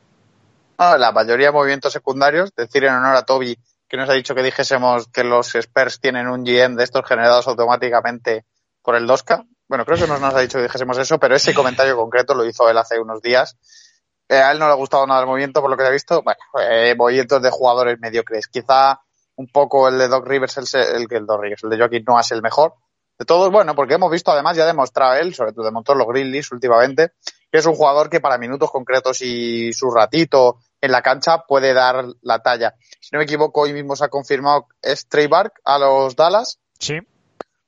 [0.78, 3.58] Ah, la mayoría de movimientos secundarios, decir en honor a Toby
[3.92, 7.46] que nos ha dicho que dijésemos que los Spurs tienen un GM de estos generados
[7.50, 8.46] automáticamente
[8.82, 9.46] por el 2K.
[9.68, 12.46] Bueno, creo que no nos ha dicho que dijésemos eso, pero ese comentario concreto lo
[12.46, 13.58] hizo él hace unos días.
[14.30, 16.22] Eh, a él no le ha gustado nada el movimiento, por lo que he visto.
[16.24, 18.48] Bueno, eh, movimientos de jugadores mediocres.
[18.48, 19.02] Quizá
[19.36, 22.22] un poco el de Doc Rivers, el, el, el, Doc Rivers, el de Joaquín Noah
[22.22, 22.76] es el mejor.
[23.20, 26.08] De todos, bueno, porque hemos visto además, ya ha demostrado él, sobre todo demostró los
[26.08, 27.12] Grizzlies últimamente,
[27.52, 31.74] que es un jugador que para minutos concretos y su ratito en la cancha puede
[31.74, 32.76] dar la talla.
[33.00, 36.60] Si no me equivoco, hoy mismo se ha confirmado es Trey Bark a los Dallas.
[36.80, 36.98] Sí.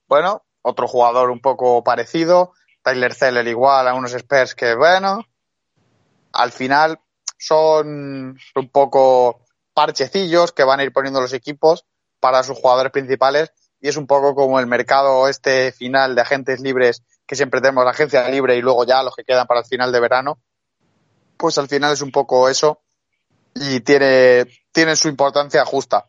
[0.08, 2.54] Bueno, otro jugador un poco parecido.
[2.82, 5.26] Tyler Zeller igual a unos Spurs que, bueno,
[6.34, 7.00] al final
[7.38, 9.42] son un poco
[9.74, 11.86] parchecillos que van a ir poniendo los equipos
[12.20, 16.62] para sus jugadores principales y es un poco como el mercado este final de agentes
[16.62, 19.66] libres que siempre tenemos la agencia libre y luego ya los que quedan para el
[19.66, 20.40] final de verano.
[21.38, 22.82] Pues al final es un poco eso
[23.56, 26.08] y tiene, tiene su importancia justa.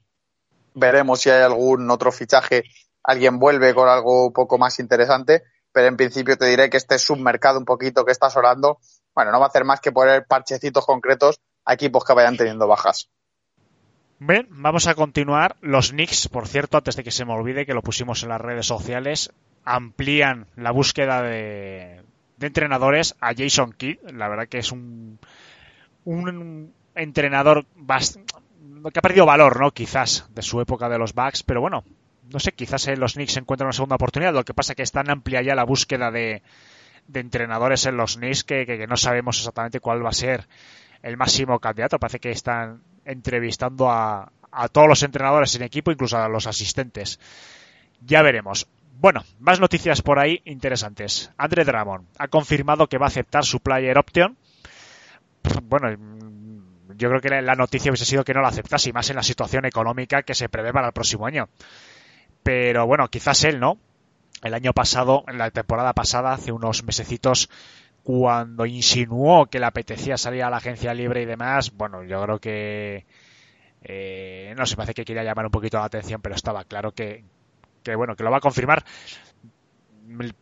[0.74, 2.64] Veremos si hay algún otro fichaje,
[3.03, 5.42] alguien vuelve con algo un poco más interesante,
[5.72, 8.78] pero en principio te diré que este submercado un poquito que estás orando,
[9.14, 12.66] bueno, no va a hacer más que poner parchecitos concretos a equipos que vayan teniendo
[12.66, 13.09] bajas.
[14.18, 15.57] Bien, vamos a continuar.
[15.61, 18.40] Los Knicks, por cierto, antes de que se me olvide, que lo pusimos en las
[18.40, 19.32] redes sociales,
[19.64, 22.03] amplían la búsqueda de,
[22.36, 23.99] de entrenadores a Jason Kidd.
[24.12, 25.18] La verdad que es un,
[26.05, 27.66] un entrenador
[28.92, 29.70] que ha perdido valor, ¿no?
[29.70, 31.84] Quizás de su época de los Bucks, pero bueno,
[32.30, 34.32] no sé, quizás en los Knicks encuentran una segunda oportunidad.
[34.32, 36.42] Lo que pasa es que es tan amplia ya la búsqueda de,
[37.07, 40.47] de entrenadores en los Knicks que, no sabemos exactamente cuál va a ser
[41.03, 41.99] el máximo candidato.
[41.99, 47.20] Parece que están entrevistando a, a todos los entrenadores en equipo, incluso a los asistentes.
[48.01, 48.66] Ya veremos.
[48.99, 51.30] Bueno, más noticias por ahí interesantes.
[51.36, 54.36] Andre Drummond ha confirmado que va a aceptar su player option.
[55.64, 55.88] Bueno,
[56.97, 59.22] yo creo que la noticia hubiese sido que no la aceptase, y más en la
[59.22, 61.49] situación económica que se prevé para el próximo año.
[62.42, 63.78] Pero bueno, quizás él, ¿no?
[64.42, 67.49] El año pasado, en la temporada pasada, hace unos mesecitos,
[68.03, 72.38] cuando insinuó que le apetecía salir a la agencia libre y demás, bueno, yo creo
[72.38, 73.07] que
[73.84, 77.22] eh, no sé, parece que quería llamar un poquito la atención, pero estaba claro que,
[77.82, 78.82] que bueno, que lo va a confirmar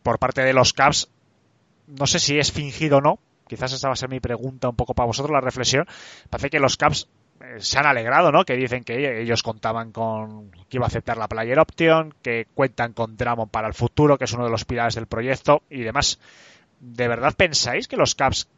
[0.01, 1.09] por parte de los Caps.
[1.87, 3.19] No sé si es fingido o no,
[3.53, 5.85] quizás esa va a ser mi pregunta un poco para vosotros, la reflexión.
[6.29, 7.07] Parece que los Caps
[7.39, 8.45] eh, se han alegrado, ¿no?
[8.45, 12.93] Que dicen que ellos contaban con que iba a aceptar la player option, que cuentan
[12.93, 16.19] con Dramon para el futuro, que es uno de los pilares del proyecto y demás.
[16.79, 18.49] ¿De verdad pensáis que los Caps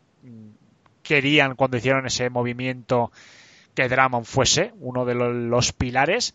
[1.03, 3.11] querían cuando hicieron ese movimiento
[3.73, 6.33] que Dramon fuese uno de los pilares?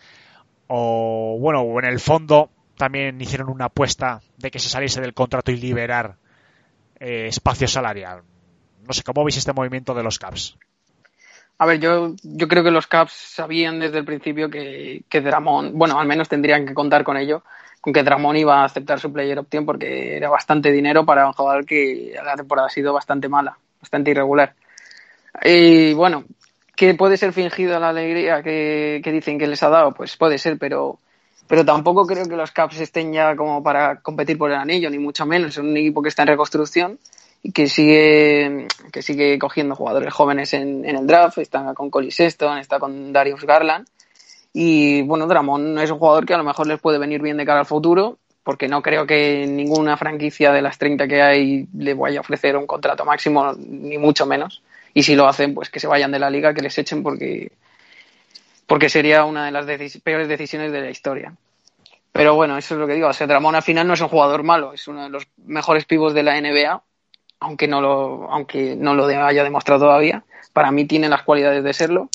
[0.66, 5.50] O bueno, en el fondo también hicieron una apuesta de que se saliese del contrato
[5.50, 6.16] y liberar
[6.98, 8.22] eh, espacio salarial.
[8.90, 10.56] No sé, ¿cómo veis este movimiento de los Caps?
[11.58, 15.78] A ver, yo, yo creo que los Caps sabían desde el principio que, que Dramon,
[15.78, 17.44] bueno, al menos tendrían que contar con ello,
[17.80, 21.34] con que Dramon iba a aceptar su player option porque era bastante dinero para un
[21.34, 24.56] jugador que la temporada ha sido bastante mala, bastante irregular.
[25.44, 26.24] Y bueno,
[26.74, 30.36] que puede ser fingido la alegría que, que dicen que les ha dado, pues puede
[30.36, 30.98] ser, pero,
[31.46, 34.98] pero tampoco creo que los Caps estén ya como para competir por el anillo, ni
[34.98, 35.50] mucho menos.
[35.50, 36.98] Es un equipo que está en reconstrucción
[37.54, 41.38] que sigue, que sigue cogiendo jugadores jóvenes en, en el draft.
[41.38, 43.86] Está con Collie Sexton, está con Darius Garland.
[44.52, 47.46] Y bueno, Dramon es un jugador que a lo mejor les puede venir bien de
[47.46, 51.94] cara al futuro, porque no creo que ninguna franquicia de las 30 que hay le
[51.94, 54.62] vaya a ofrecer un contrato máximo, ni mucho menos.
[54.92, 57.52] Y si lo hacen, pues que se vayan de la liga, que les echen, porque,
[58.66, 59.66] porque sería una de las
[60.02, 61.32] peores decisiones de la historia.
[62.12, 63.06] Pero bueno, eso es lo que digo.
[63.06, 65.84] O sea, Dramon al final no es un jugador malo, es uno de los mejores
[65.84, 66.82] pivos de la NBA
[67.40, 70.22] aunque no lo, aunque no lo haya demostrado todavía,
[70.52, 72.08] para mí tiene las cualidades de serlo.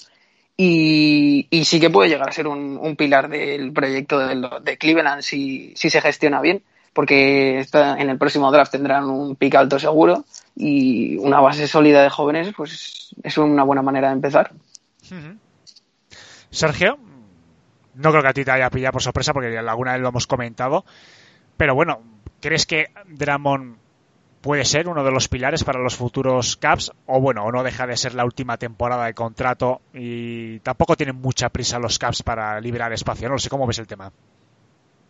[0.58, 5.22] Y, y sí que puede llegar a ser un, un pilar del proyecto de, Cleveland
[5.22, 6.64] si, si, se gestiona bien,
[6.94, 10.24] porque está, en el próximo draft tendrán un pick alto seguro
[10.56, 14.52] y una base sólida de jóvenes, pues es una buena manera de empezar.
[16.52, 16.98] Sergio,
[17.96, 20.26] no creo que a ti te haya pillado por sorpresa porque alguna vez lo hemos
[20.26, 20.86] comentado,
[21.58, 22.00] pero bueno,
[22.40, 23.78] ¿crees que Dramon
[24.46, 27.88] puede ser uno de los pilares para los futuros Caps, o bueno, o no deja
[27.88, 32.62] de ser la última temporada de contrato y tampoco tienen mucha prisa los Caps para
[32.62, 33.28] liberar espacio.
[33.28, 34.12] No sé cómo ves el tema.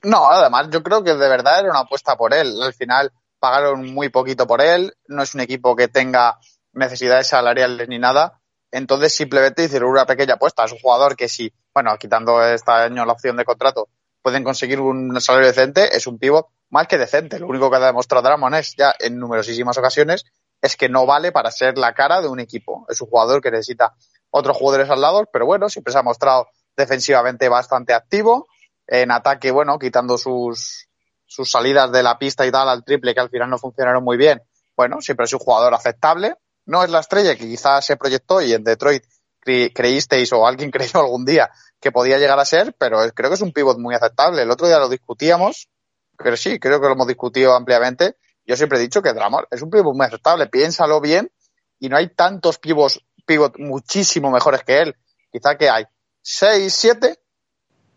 [0.04, 2.62] No, además yo creo que de verdad era una apuesta por él.
[2.62, 6.40] Al final pagaron muy poquito por él, no es un equipo que tenga
[6.72, 8.40] necesidades salariales ni nada.
[8.72, 10.64] Entonces simplemente hicieron una pequeña apuesta.
[10.64, 13.90] Es un jugador que si, bueno, quitando este año la opción de contrato,
[14.22, 17.40] pueden conseguir un salario decente, es un pivot más que decente.
[17.40, 20.26] Lo único que ha demostrado Dramon es ya en numerosísimas ocasiones
[20.62, 22.86] es que no vale para ser la cara de un equipo.
[22.90, 23.94] Es un jugador que necesita
[24.32, 28.48] otros jugadores al lado, pero bueno, siempre se ha mostrado defensivamente bastante activo.
[28.88, 30.88] En ataque, bueno, quitando sus,
[31.26, 34.18] sus salidas de la pista y tal al triple que al final no funcionaron muy
[34.18, 34.42] bien.
[34.76, 36.36] Bueno, siempre es un jugador aceptable.
[36.66, 39.04] No es la estrella que quizás se proyectó y en Detroit
[39.40, 41.50] cre creísteis o alguien creyó algún día
[41.80, 44.42] que podía llegar a ser, pero creo que es un pivot muy aceptable.
[44.42, 45.70] El otro día lo discutíamos
[46.18, 48.18] pero sí, creo que lo hemos discutido ampliamente.
[48.46, 51.32] Yo siempre he dicho que Dramon es un pivot muy aceptable, piénsalo bien,
[51.80, 54.96] y no hay tantos pivots, pivot muchísimo mejores que él.
[55.32, 55.86] Quizá que hay
[56.22, 57.20] seis, siete.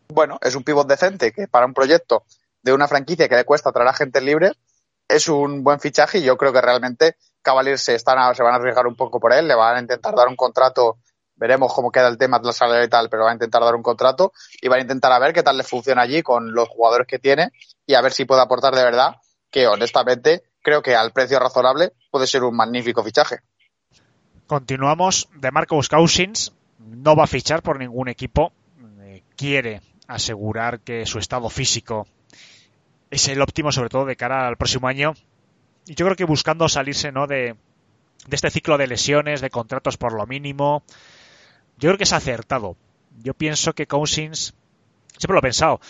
[0.09, 2.25] Bueno, es un pivot decente que para un proyecto
[2.63, 4.53] de una franquicia que le cuesta traer a gente libre
[5.09, 8.57] es un buen fichaje y yo creo que realmente Cavaliers se, están se van a
[8.57, 10.99] arriesgar un poco por él, le van a intentar dar un contrato
[11.39, 13.75] veremos cómo queda el tema de la salario y tal, pero va a intentar dar
[13.75, 16.69] un contrato y va a intentar a ver qué tal le funciona allí con los
[16.69, 17.51] jugadores que tiene
[17.87, 19.17] y a ver si puede aportar de verdad,
[19.51, 23.39] que honestamente creo que al precio razonable puede ser un magnífico fichaje.
[24.47, 25.29] Continuamos.
[25.35, 28.53] De Marcos Cousins no va a fichar por ningún equipo.
[29.01, 32.07] Eh, quiere asegurar que su estado físico
[33.11, 35.15] es el óptimo, sobre todo de cara al próximo año.
[35.87, 37.27] Y yo creo que buscando salirse ¿no?
[37.27, 37.57] de,
[38.27, 40.83] de este ciclo de lesiones, de contratos por lo mínimo,
[41.79, 42.77] yo creo que es acertado.
[43.23, 44.55] Yo pienso que Cousins,
[45.17, 45.81] siempre lo he pensado,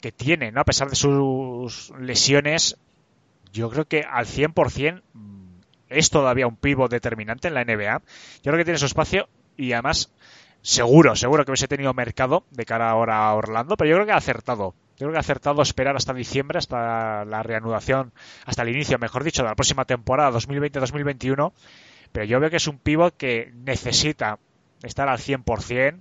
[0.00, 0.60] que tiene, ¿no?
[0.60, 2.76] A pesar de sus lesiones,
[3.52, 5.02] yo creo que al 100%
[5.88, 8.02] es todavía un pivo determinante en la NBA.
[8.42, 10.12] Yo creo que tiene su espacio y además
[10.62, 14.12] seguro, seguro que hubiese tenido mercado de cara ahora a Orlando, pero yo creo que
[14.12, 14.74] ha acertado.
[14.98, 18.12] Yo creo que ha acertado esperar hasta diciembre, hasta la reanudación,
[18.46, 21.52] hasta el inicio, mejor dicho, de la próxima temporada 2020-2021.
[22.12, 24.38] Pero yo veo que es un pivot que necesita
[24.82, 26.00] estar al 100%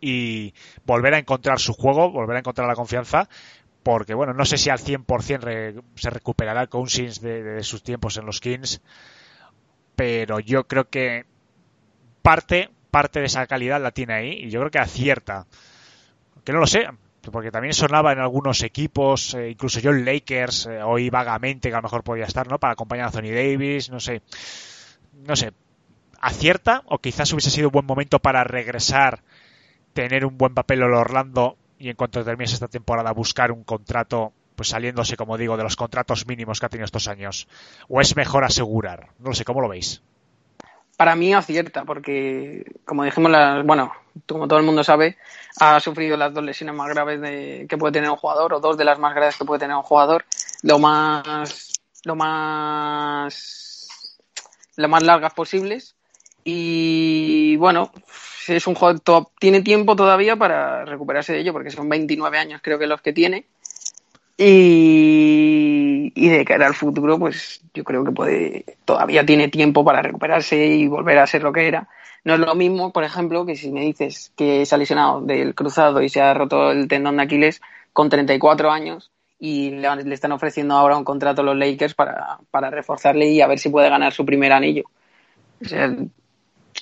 [0.00, 3.28] y volver a encontrar su juego, volver a encontrar la confianza,
[3.82, 8.16] porque bueno, no sé si al 100% re, se recuperará Cousins de, de, sus tiempos
[8.16, 8.80] en los Kings,
[9.94, 11.24] pero yo creo que
[12.22, 15.46] parte, parte de esa calidad la tiene ahí y yo creo que acierta.
[16.44, 16.86] Que no lo sé,
[17.30, 21.74] porque también sonaba en algunos equipos, eh, incluso yo en Lakers, eh, oí vagamente que
[21.74, 22.58] a lo mejor podía estar, ¿no?
[22.58, 24.22] Para acompañar a Anthony Davis, no sé.
[25.12, 25.52] No sé,
[26.20, 29.22] acierta o quizás hubiese sido un buen momento para regresar,
[29.92, 34.32] tener un buen papel en Orlando y en cuanto termines esta temporada buscar un contrato,
[34.54, 37.48] pues saliéndose, como digo, de los contratos mínimos que ha tenido estos años.
[37.88, 39.10] ¿O es mejor asegurar?
[39.18, 40.02] No lo sé, ¿cómo lo veis?
[40.96, 43.92] Para mí acierta, porque como dijimos, la, bueno,
[44.26, 45.18] como todo el mundo sabe,
[45.60, 48.78] ha sufrido las dos lesiones más graves de, que puede tener un jugador, o dos
[48.78, 50.24] de las más graves que puede tener un jugador.
[50.62, 54.18] Lo más, lo más,
[54.76, 55.95] lo más largas posibles
[56.48, 57.90] y bueno,
[58.46, 59.30] es un jugador top.
[59.40, 63.12] Tiene tiempo todavía para recuperarse de ello, porque son 29 años creo que los que
[63.12, 63.46] tiene.
[64.38, 70.02] Y, y, de cara al futuro, pues yo creo que puede, todavía tiene tiempo para
[70.02, 71.88] recuperarse y volver a ser lo que era.
[72.22, 75.54] No es lo mismo, por ejemplo, que si me dices que se ha lesionado del
[75.56, 77.60] cruzado y se ha roto el tendón de Aquiles
[77.92, 82.38] con 34 años y le, le están ofreciendo ahora un contrato a los Lakers para,
[82.52, 84.84] para reforzarle y a ver si puede ganar su primer anillo.
[85.60, 85.92] O sea,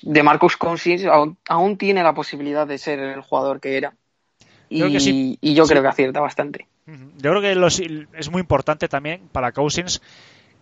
[0.03, 3.95] de Marcus Cousins aún, aún tiene la posibilidad de ser el jugador que era.
[4.69, 5.39] Y, Creo que sí.
[5.41, 5.71] y yo Sí.
[5.71, 6.67] creo que acierta bastante.
[6.87, 10.03] Yo creo que los- es muy importante también para Cousins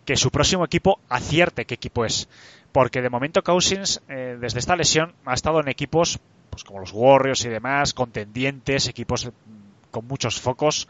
[0.04, 2.28] que su próximo equipo acierte qué equipo es.
[2.72, 6.18] Porque de momento Cousins, eh, desde esta lesión, ha estado en equipos
[6.50, 9.30] pues como los Warriors y demás, contendientes, equipos mm,
[9.90, 10.86] con muchos focos.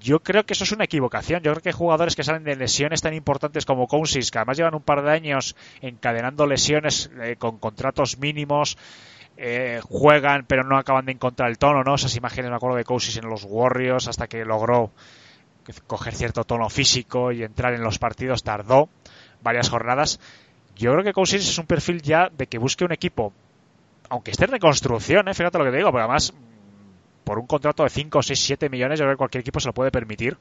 [0.00, 1.42] Yo creo que eso es una equivocación.
[1.42, 4.74] Yo creo que jugadores que salen de lesiones tan importantes como Cousins, que además llevan
[4.74, 8.76] un par de años encadenando lesiones eh, con contratos mínimos,
[9.36, 11.94] eh, juegan pero no acaban de encontrar el tono, ¿no?
[11.94, 14.92] Esas imágenes me acuerdo de Cousins en los Warriors hasta que logró
[15.86, 18.88] coger cierto tono físico y entrar en los partidos tardó
[19.42, 20.20] varias jornadas.
[20.76, 23.32] Yo creo que Cousins es un perfil ya de que busque un equipo,
[24.08, 25.34] aunque esté en reconstrucción, ¿eh?
[25.34, 26.32] fíjate lo que te digo, porque además
[27.26, 29.74] por un contrato de 5, 6, 7 millones, yo creo que cualquier equipo se lo
[29.74, 30.38] puede permitir.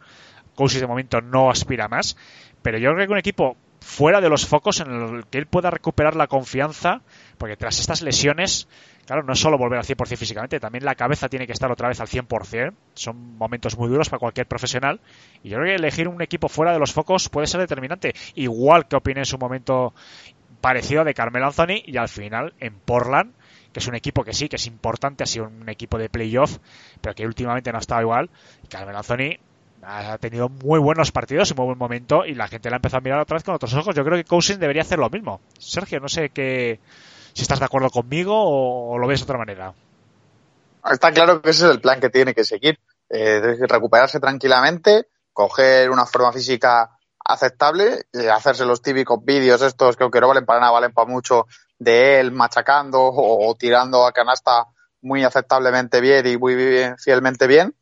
[0.54, 2.16] Cousins de momento no aspira más,
[2.62, 5.72] pero yo creo que un equipo fuera de los focos en el que él pueda
[5.72, 7.02] recuperar la confianza,
[7.40, 8.68] porque tras estas lesiones,
[9.08, 11.88] claro, no es solo volver al 100% físicamente, también la cabeza tiene que estar otra
[11.88, 12.76] vez al 100%.
[12.94, 15.02] Son momentos muy duros para cualquier profesional.
[15.42, 18.14] Y yo creo que elegir un equipo fuera de los focos puede ser determinante.
[18.36, 19.96] Igual que opiné en su momento
[20.62, 23.34] parecido de Carmel Anthony y al final en Portland,
[23.76, 26.60] que es un equipo que sí, que es importante, ha sido un equipo de playoff,
[27.02, 28.30] pero que últimamente no ha estado igual.
[28.64, 29.38] Y Carmel Anthony
[29.84, 33.00] ha tenido muy buenos partidos y muy buen momento y la gente la ha empezado
[33.00, 33.94] a mirar otra vez con otros ojos.
[33.94, 35.42] Yo creo que Cousins debería hacer lo mismo.
[35.60, 36.80] Sergio, no sé qué,
[37.34, 39.74] si estás de acuerdo conmigo o, lo ves de otra manera.
[40.90, 42.80] Está claro que ese es el plan que tiene que seguir.
[43.10, 50.04] Eh, recuperarse tranquilamente, coger una forma física aceptable, eh, hacerse los típicos vídeos estos que
[50.04, 51.46] aunque no valen para nada, valen para mucho,
[51.78, 54.66] de él machacando o, tirando a canasta
[55.02, 57.76] muy aceptablemente bien y muy bien, fielmente bien,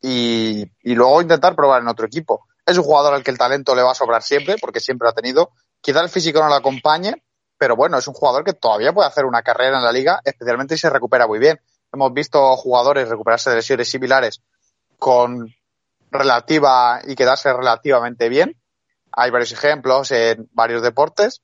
[0.00, 2.46] y, y luego intentar probar en otro equipo.
[2.64, 5.10] Es un jugador al que el talento le va a sobrar siempre, porque siempre lo
[5.10, 5.50] ha tenido.
[5.80, 7.22] Quizá el físico no lo acompañe,
[7.56, 10.76] pero bueno, es un jugador que todavía puede hacer una carrera en la liga, especialmente
[10.76, 11.58] si se recupera muy bien.
[11.92, 14.42] Hemos visto jugadores recuperarse de lesiones similares
[14.98, 15.52] con
[16.10, 18.60] relativa y quedarse relativamente bien.
[19.12, 21.42] Hay varios ejemplos en varios deportes.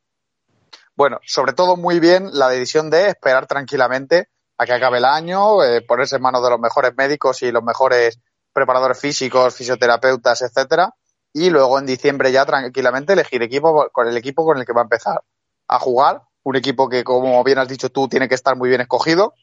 [0.96, 4.28] Bueno, sobre todo muy bien la decisión de esperar tranquilamente
[4.58, 7.64] a que acabe el año, eh, ponerse en manos de los mejores médicos y los
[7.64, 8.20] mejores
[8.52, 10.94] preparadores físicos, fisioterapeutas, etcétera,
[11.32, 14.82] y luego en diciembre ya tranquilamente elegir equipo con el equipo con el que va
[14.82, 15.22] a empezar
[15.66, 18.80] a jugar, un equipo que como bien has dicho tú tiene que estar muy bien
[18.80, 19.34] escogido,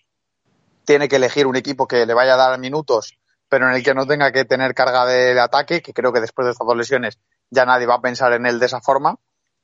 [0.85, 3.17] tiene que elegir un equipo que le vaya a dar minutos,
[3.49, 6.21] pero en el que no tenga que tener carga de, de ataque, que creo que
[6.21, 9.17] después de estas dos lesiones ya nadie va a pensar en él de esa forma.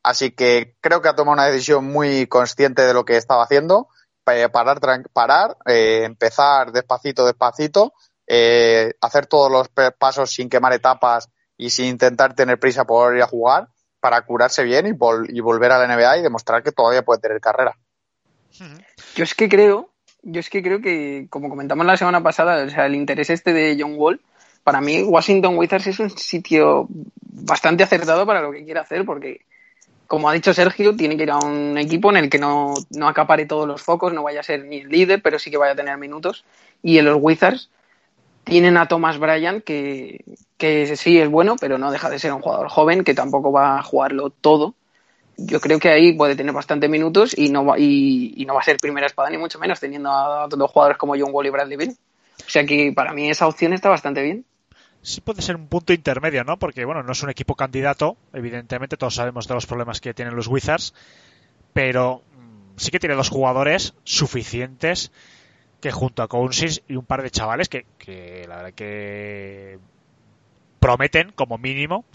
[0.07, 3.89] Así que creo que ha tomado una decisión muy consciente de lo que estaba haciendo,
[4.27, 4.79] eh, parar,
[5.11, 7.91] parar eh, empezar despacito, despacito,
[8.25, 13.21] eh, hacer todos los pasos sin quemar etapas y sin intentar tener prisa por ir
[13.21, 13.67] a jugar
[13.99, 17.19] para curarse bien y, vol- y volver a la NBA y demostrar que todavía puede
[17.19, 17.77] tener carrera.
[19.13, 19.91] Yo es que creo,
[20.21, 23.51] yo es que creo que, como comentamos la semana pasada, o sea, el interés este
[23.51, 24.21] de John Wall,
[24.63, 29.41] para mí Washington Wizards es un sitio bastante acertado para lo que quiere hacer, porque,
[30.07, 33.07] como ha dicho Sergio, tiene que ir a un equipo en el que no, no
[33.07, 35.73] acapare todos los focos, no vaya a ser ni el líder, pero sí que vaya
[35.73, 36.45] a tener minutos.
[36.81, 37.69] Y en los Wizards
[38.43, 40.23] tienen a Thomas Bryan, que,
[40.57, 43.79] que sí es bueno, pero no deja de ser un jugador joven, que tampoco va
[43.79, 44.75] a jugarlo todo
[45.37, 48.61] yo creo que ahí puede tener bastante minutos y no va, y, y no va
[48.61, 51.49] a ser primera espada ni mucho menos teniendo a dos jugadores como John Wall y
[51.51, 51.91] Bradley Beal.
[51.91, 54.45] O sea que para mí esa opción está bastante bien.
[55.01, 56.57] Sí puede ser un punto intermedio, ¿no?
[56.57, 60.35] Porque, bueno, no es un equipo candidato, evidentemente, todos sabemos de los problemas que tienen
[60.35, 60.93] los Wizards,
[61.73, 65.11] pero mm, sí que tiene dos jugadores suficientes
[65.79, 69.79] que junto a Cousins y un par de chavales que, que la verdad que
[70.79, 72.05] prometen como mínimo.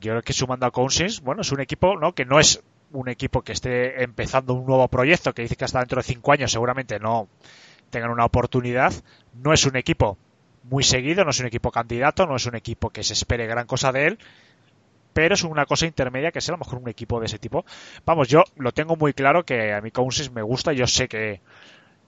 [0.00, 2.14] Yo creo que sumando a Cousins, bueno, es un equipo, ¿no?
[2.14, 5.78] Que no es un equipo que esté empezando un nuevo proyecto, que dice que hasta
[5.78, 7.28] dentro de cinco años seguramente no
[7.90, 8.92] tengan una oportunidad.
[9.32, 10.18] No es un equipo
[10.64, 13.66] muy seguido, no es un equipo candidato, no es un equipo que se espere gran
[13.66, 14.18] cosa de él,
[15.12, 17.64] pero es una cosa intermedia que es a lo mejor un equipo de ese tipo.
[18.04, 21.40] Vamos, yo lo tengo muy claro que a mí Cousins me gusta, yo sé que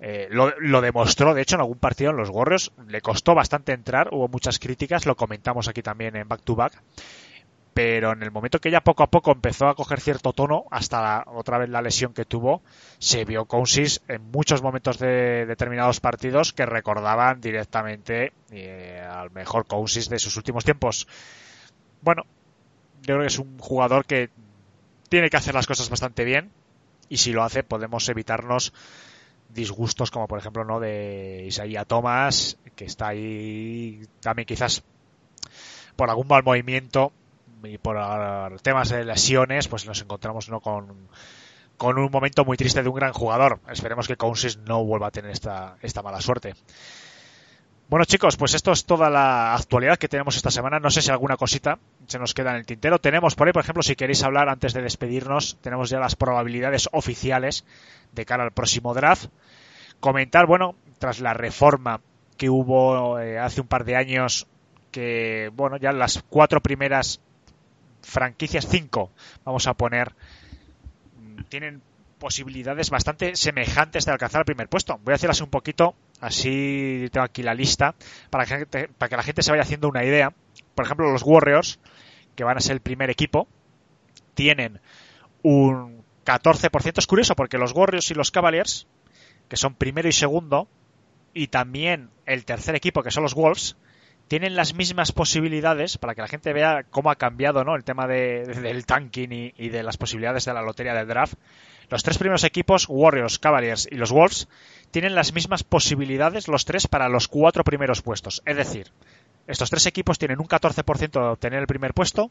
[0.00, 3.72] eh, lo, lo, demostró, de hecho, en algún partido en los Warriors, le costó bastante
[3.72, 6.82] entrar, hubo muchas críticas, lo comentamos aquí también en Back to Back,
[7.74, 11.24] pero en el momento que ya poco a poco empezó a coger cierto tono, hasta
[11.26, 12.62] otra vez la lesión que tuvo,
[12.98, 19.66] se vio Cousins en muchos momentos de determinados partidos que recordaban directamente eh, al mejor
[19.66, 21.08] Cousins de sus últimos tiempos.
[22.00, 22.22] Bueno,
[23.02, 24.30] yo creo que es un jugador que
[25.08, 26.52] tiene que hacer las cosas bastante bien
[27.08, 28.72] y si lo hace podemos evitarnos
[29.48, 34.82] disgustos como por ejemplo no de Isaiah Thomas que está ahí también quizás
[35.96, 37.12] por algún mal movimiento
[37.66, 41.08] y por ah, temas de lesiones pues nos encontramos no con
[41.76, 43.60] con un momento muy triste de un gran jugador.
[43.68, 46.54] Esperemos que Cousins no vuelva a tener esta, esta mala suerte.
[47.88, 50.78] Bueno chicos, pues esto es toda la actualidad que tenemos esta semana.
[50.80, 52.98] No sé si alguna cosita se nos queda en el tintero.
[52.98, 56.88] Tenemos por ahí, por ejemplo, si queréis hablar antes de despedirnos, tenemos ya las probabilidades
[56.92, 57.64] oficiales
[58.12, 59.26] de cara al próximo draft.
[60.00, 62.00] Comentar, bueno, tras la reforma
[62.36, 64.46] que hubo eh, hace un par de años,
[64.90, 67.20] que, bueno, ya las cuatro primeras
[68.04, 69.10] franquicias, cinco,
[69.44, 70.14] vamos a poner,
[71.48, 71.82] tienen
[72.18, 74.98] posibilidades bastante semejantes de alcanzar el primer puesto.
[75.04, 77.94] Voy a hacerlas un poquito, así tengo aquí la lista,
[78.30, 80.32] para que, para que la gente se vaya haciendo una idea.
[80.74, 81.78] Por ejemplo, los Warriors,
[82.34, 83.46] que van a ser el primer equipo,
[84.34, 84.80] tienen
[85.42, 86.98] un 14%.
[86.98, 88.86] Es curioso porque los Warriors y los Cavaliers,
[89.48, 90.68] que son primero y segundo,
[91.34, 93.76] y también el tercer equipo, que son los Wolves,
[94.28, 97.76] tienen las mismas posibilidades para que la gente vea cómo ha cambiado ¿no?
[97.76, 101.34] el tema de, del tanking y, de las posibilidades de la lotería del draft.
[101.90, 104.48] Los tres primeros equipos, Warriors, Cavaliers y los Wolves,
[104.90, 108.42] tienen las mismas posibilidades los tres para los cuatro primeros puestos.
[108.46, 108.90] Es decir,
[109.46, 112.30] estos tres equipos tienen un 14% de obtener el primer puesto,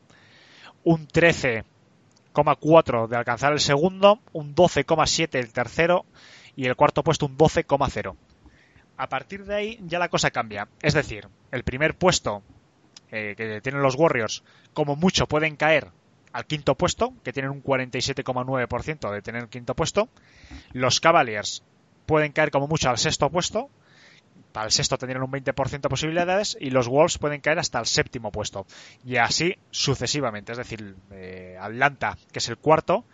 [0.83, 6.05] un 13,4% de alcanzar el segundo, un 12,7% el tercero
[6.55, 8.15] y el cuarto puesto un 12,0%.
[8.97, 10.67] A partir de ahí ya la cosa cambia.
[10.81, 12.43] Es decir, el primer puesto
[13.11, 15.91] eh, que tienen los Warriors, como mucho pueden caer
[16.31, 20.09] al quinto puesto, que tienen un 47,9% de tener el quinto puesto.
[20.71, 21.63] Los Cavaliers
[22.05, 23.69] pueden caer como mucho al sexto puesto.
[24.51, 27.85] Para el sexto tendrían un 20% de posibilidades y los Wolves pueden caer hasta el
[27.85, 28.65] séptimo puesto.
[29.03, 30.51] Y así sucesivamente.
[30.51, 33.05] Es decir, eh, Atlanta, que es el cuarto,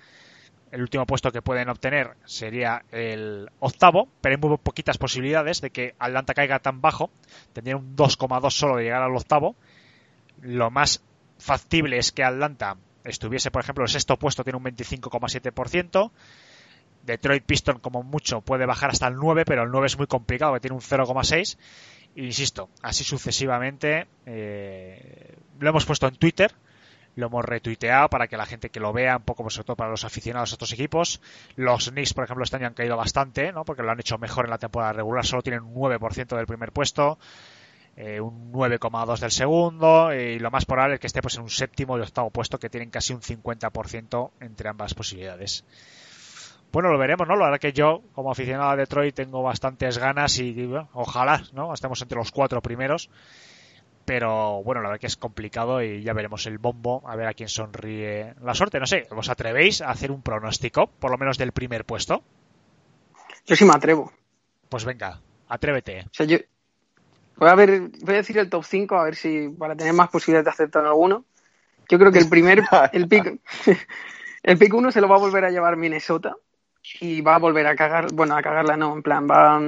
[0.72, 5.72] el último puesto que pueden obtener sería el octavo, pero hay muy poquitas posibilidades de
[5.72, 7.09] que Atlanta caiga tan bajo.
[7.53, 9.55] Tendrían un 2,2 solo de llegar al octavo.
[10.41, 11.03] Lo más
[11.39, 16.11] factible es que Atlanta estuviese, por ejemplo, el sexto puesto tiene un 25,7%.
[17.03, 20.53] Detroit Piston, como mucho, puede bajar hasta el 9, pero el 9 es muy complicado,
[20.53, 21.57] que tiene un 0,6.
[22.15, 24.07] Insisto, así sucesivamente.
[24.26, 26.53] Eh, lo hemos puesto en Twitter
[27.20, 29.91] lo hemos retuiteado para que la gente que lo vea, un poco sobre todo para
[29.91, 31.22] los aficionados a estos equipos.
[31.55, 33.65] Los Knicks, por ejemplo, este año han caído bastante, ¿no?
[33.65, 36.72] porque lo han hecho mejor en la temporada regular, solo tienen un 9% del primer
[36.72, 37.20] puesto.
[37.97, 41.49] Eh, un 9,2 del segundo y lo más probable es que esté pues en un
[41.49, 45.65] séptimo y octavo puesto que tienen casi un 50% entre ambas posibilidades.
[46.72, 47.36] Bueno, lo veremos, ¿no?
[47.36, 51.74] La verdad que yo, como aficionado a Detroit, tengo bastantes ganas y bueno, ojalá, ¿no?
[51.74, 53.09] Estemos entre los cuatro primeros
[54.10, 57.36] pero bueno, la verdad que es complicado y ya veremos el bombo, a ver a
[57.36, 58.80] quién sonríe la suerte.
[58.80, 62.24] No sé, ¿os atrevéis a hacer un pronóstico, por lo menos del primer puesto?
[63.45, 64.12] Yo sí me atrevo.
[64.68, 66.05] Pues venga, atrévete.
[66.07, 66.39] O sea, yo
[67.36, 70.10] voy a ver, voy a decir el top 5 a ver si para tener más
[70.10, 71.26] posibilidades de acertar alguno.
[71.88, 73.39] Yo creo que el primer, el pick,
[74.41, 76.36] el pick 1 se lo va a volver a llevar Minnesota
[76.99, 79.62] y va a volver a cagar, bueno, a cagarla no, en plan, va,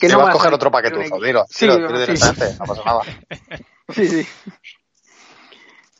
[0.00, 3.00] que no va a coger otro paquetuzo, dilo, sí, dilo, dilo directamente, no pasa nada.
[3.88, 4.26] Sí, sí.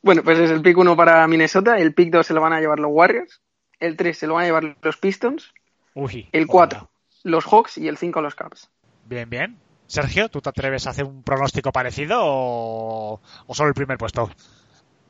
[0.02, 2.60] Bueno, pues es el pick 1 para Minnesota, el pick 2 se lo van a
[2.60, 3.42] llevar los Warriors,
[3.80, 5.52] el 3 se lo van a llevar los Pistons,
[5.94, 6.88] Uy, el 4
[7.24, 8.70] los Hawks y el 5 los Cavs.
[9.04, 9.60] Bien, bien.
[9.86, 14.30] Sergio, ¿tú te atreves a hacer un pronóstico parecido o, o solo el primer puesto?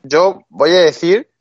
[0.03, 1.31] Yo voy a decir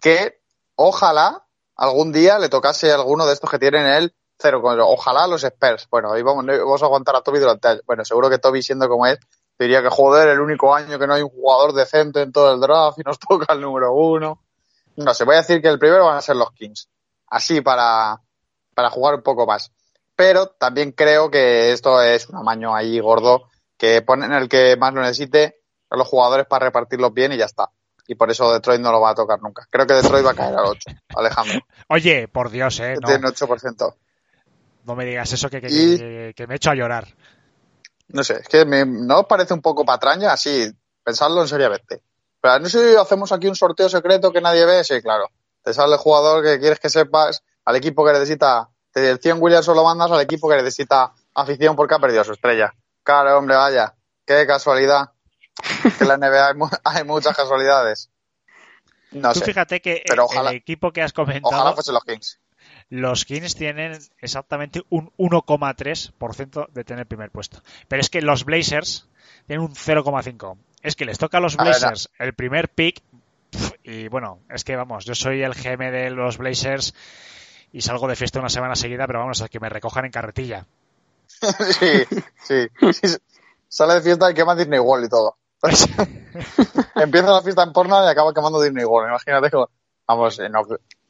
[0.00, 0.40] que
[0.74, 4.60] ojalá algún día le tocase a alguno de estos que tienen el cero.
[4.62, 5.88] Ojalá los Spurs.
[5.90, 7.82] Bueno, ahí vamos, vamos a aguantar a Toby durante años.
[7.86, 9.18] Bueno, seguro que Toby, siendo como es,
[9.58, 12.60] diría que joder, el único año que no hay un jugador decente en todo el
[12.60, 14.42] draft y nos toca el número uno.
[14.96, 16.88] No sé, voy a decir que el primero van a ser los Kings.
[17.28, 18.20] Así para,
[18.74, 19.72] para jugar un poco más.
[20.14, 24.92] Pero también creo que esto es un amaño ahí gordo que ponen el que más
[24.92, 27.70] lo necesite a los jugadores para repartirlos bien y ya está.
[28.06, 29.66] Y por eso Detroit no lo va a tocar nunca.
[29.70, 31.60] Creo que Detroit va a caer al 8, Alejandro.
[31.88, 32.96] Oye, por Dios, eh.
[33.00, 33.08] No.
[33.08, 33.94] Tiene 8%.
[34.84, 37.06] No me digas eso que, que, Y- que- que me echo a llorar.
[38.08, 40.32] No sé, es que me, ¿no os parece un poco patraña?
[40.32, 40.70] Así,
[41.02, 42.02] pensadlo en seriamente.
[42.40, 44.82] Pero no sé si hacemos aquí un sorteo secreto que nadie ve.
[44.84, 45.30] Sí, claro.
[45.62, 49.66] Te sale el jugador que quieres que sepas, al equipo que necesita, del 100 Williams
[49.68, 52.74] lo mandas al equipo que necesita afición porque ha perdido su estrella.
[53.04, 53.94] Claro, hombre, vaya.
[54.26, 55.10] Qué casualidad.
[55.98, 58.10] Que en la NBA hay, mu- hay muchas casualidades.
[59.12, 59.44] No Tú sé.
[59.46, 62.40] fíjate que pero el ojalá- equipo que has comentado, Ojalá fuesen los Kings.
[62.92, 67.62] Los Kings tienen exactamente un 1,3% de tener primer puesto.
[67.88, 69.08] Pero es que los Blazers
[69.46, 70.58] tienen un 0,5%.
[70.82, 73.00] Es que les toca a los A Blazers el primer pick
[73.82, 76.94] y bueno, es que vamos, yo soy el GM de los Blazers
[77.72, 80.66] y salgo de fiesta una semana seguida, pero vamos, a que me recojan en carretilla.
[81.28, 82.04] sí,
[82.44, 83.16] sí, sí.
[83.68, 85.38] Sale de fiesta y quema Disney World y todo.
[86.96, 89.08] Empieza la fiesta en porno y acaba quemando Disney World.
[89.08, 89.48] Imagínate
[90.06, 90.60] vamos, eh, no,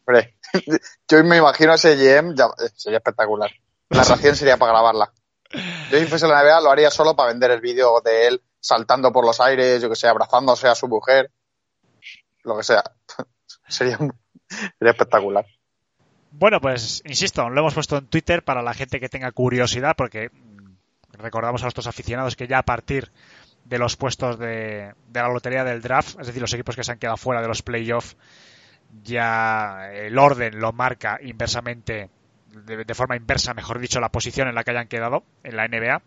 [0.06, 0.36] hombre,
[1.08, 3.50] yo me imagino ese GM, ya, eh, sería espectacular.
[3.90, 5.12] La ración sería para grabarla.
[5.90, 9.12] Yo si fuese la NBA lo haría solo para vender el vídeo de él saltando
[9.12, 11.30] por los aires, yo que sé, abrazándose a su mujer,
[12.44, 12.82] lo que sea.
[13.68, 15.44] sería, sería espectacular.
[16.30, 20.30] Bueno, pues insisto, lo hemos puesto en Twitter para la gente que tenga curiosidad, porque
[20.30, 23.12] mm, recordamos a nuestros aficionados que ya a partir
[23.64, 26.92] de los puestos de, de la lotería del draft, es decir, los equipos que se
[26.92, 28.16] han quedado fuera de los playoffs,
[29.02, 32.10] ya el orden lo marca inversamente,
[32.48, 36.02] de, forma inversa, mejor dicho, la posición en la que hayan quedado en la NBA.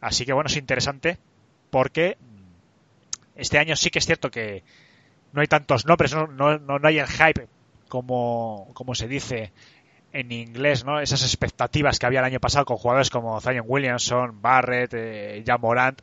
[0.00, 1.18] Así que bueno, es interesante
[1.70, 2.18] porque
[3.34, 4.62] este año sí que es cierto que
[5.32, 7.48] no hay tantos nombres, no, no, no hay el hype
[7.88, 9.52] como, como se dice
[10.12, 11.00] en inglés, ¿no?
[11.00, 15.60] Esas expectativas que había el año pasado con jugadores como Zion Williamson, Barrett, eh, Jan
[15.60, 16.00] Morant.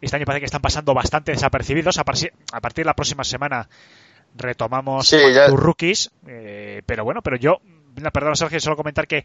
[0.00, 1.98] Este año parece que están pasando bastante desapercibidos.
[1.98, 3.68] A partir de la próxima semana
[4.34, 6.10] retomamos Sí, ya- tus rookies.
[6.26, 7.60] eh, pero bueno, pero yo,
[8.12, 9.24] perdón Sergio, solo comentar que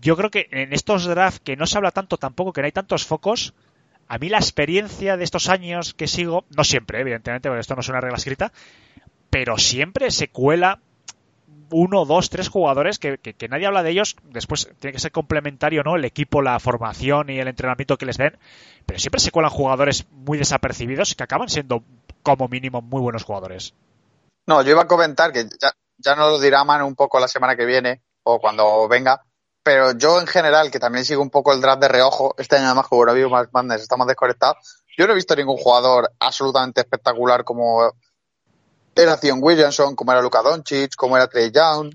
[0.00, 2.72] yo creo que en estos drafts que no se habla tanto tampoco, que no hay
[2.72, 3.54] tantos focos,
[4.08, 7.80] a mí la experiencia de estos años que sigo, no siempre, evidentemente, porque esto no
[7.80, 8.52] es una regla escrita,
[9.30, 10.80] pero siempre se cuela
[11.70, 14.14] uno, dos, tres jugadores que, que- que nadie habla de ellos.
[14.30, 15.96] Después tiene que ser complementario, ¿no?
[15.96, 18.38] El equipo, la formación y el entrenamiento que les den.
[18.86, 21.82] Pero siempre se cuelan jugadores muy desapercibidos que acaban siendo,
[22.22, 23.74] como mínimo, muy buenos jugadores.
[24.46, 27.28] No, yo iba a comentar que ya, ya nos lo dirá Man un poco la
[27.28, 29.22] semana que viene o cuando venga,
[29.62, 32.66] pero yo en general, que también sigo un poco el draft de reojo, este año
[32.66, 34.56] además como habido más Madness está más desconectado,
[34.96, 37.92] yo no he visto ningún jugador absolutamente espectacular como
[38.94, 41.94] era Zion Williamson, como era Luka Doncic, como era Trey Young.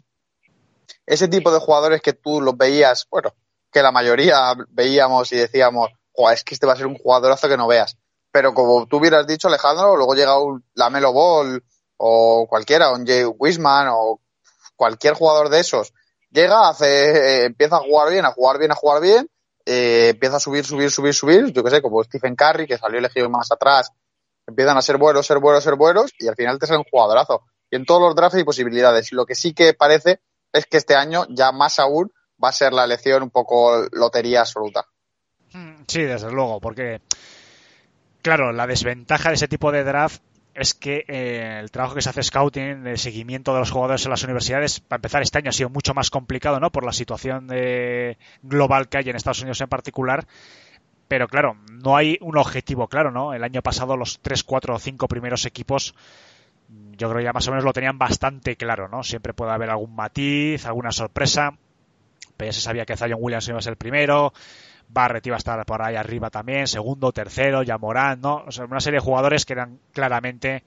[1.06, 3.34] Ese tipo de jugadores que tú los veías, bueno,
[3.72, 7.48] que la mayoría veíamos y decíamos, "Joder, es que este va a ser un jugadorazo
[7.48, 7.98] que no veas.
[8.32, 11.64] Pero como tú hubieras dicho, Alejandro, luego llega un Lamelo Ball
[12.04, 14.20] o cualquiera, un Jay Wisman o
[14.76, 15.94] cualquier jugador de esos,
[16.32, 19.30] llega, hace, eh, empieza a jugar bien, a jugar bien, a jugar bien,
[19.66, 22.98] eh, empieza a subir, subir, subir, subir, yo que sé, como Stephen Curry, que salió
[22.98, 23.92] elegido más atrás,
[24.48, 27.44] empiezan a ser buenos, ser buenos, ser buenos, y al final te sale un jugadorazo.
[27.70, 29.12] Y en todos los drafts hay posibilidades.
[29.12, 30.22] Lo que sí que parece
[30.52, 32.12] es que este año, ya más aún,
[32.44, 34.88] va a ser la elección un poco lotería absoluta.
[35.54, 37.02] Mm, Sí, desde luego, porque,
[38.24, 40.24] claro, la desventaja de ese tipo de draft
[40.54, 44.12] es que eh, el trabajo que se hace scouting, el seguimiento de los jugadores en
[44.12, 46.72] las universidades, para empezar este año ha sido mucho más complicado, ¿no?
[46.72, 47.48] Por la situación
[48.42, 50.26] global que hay en Estados Unidos en particular.
[51.08, 53.34] Pero claro, no hay un objetivo claro, ¿no?
[53.34, 55.94] El año pasado los 3, 4 o 5 primeros equipos
[56.98, 59.04] yo creo ya más o menos lo tenían bastante claro, ¿no?
[59.04, 61.58] Siempre puede haber algún matiz, alguna sorpresa.
[62.38, 64.34] Pero ya se sabía que Zion Williams iba a ser el primero,
[64.94, 68.44] Barrett iba a estar por ahí arriba también, segundo, tercero, ya Morán, ¿no?
[68.48, 70.64] O sea, una serie de jugadores que eran claramente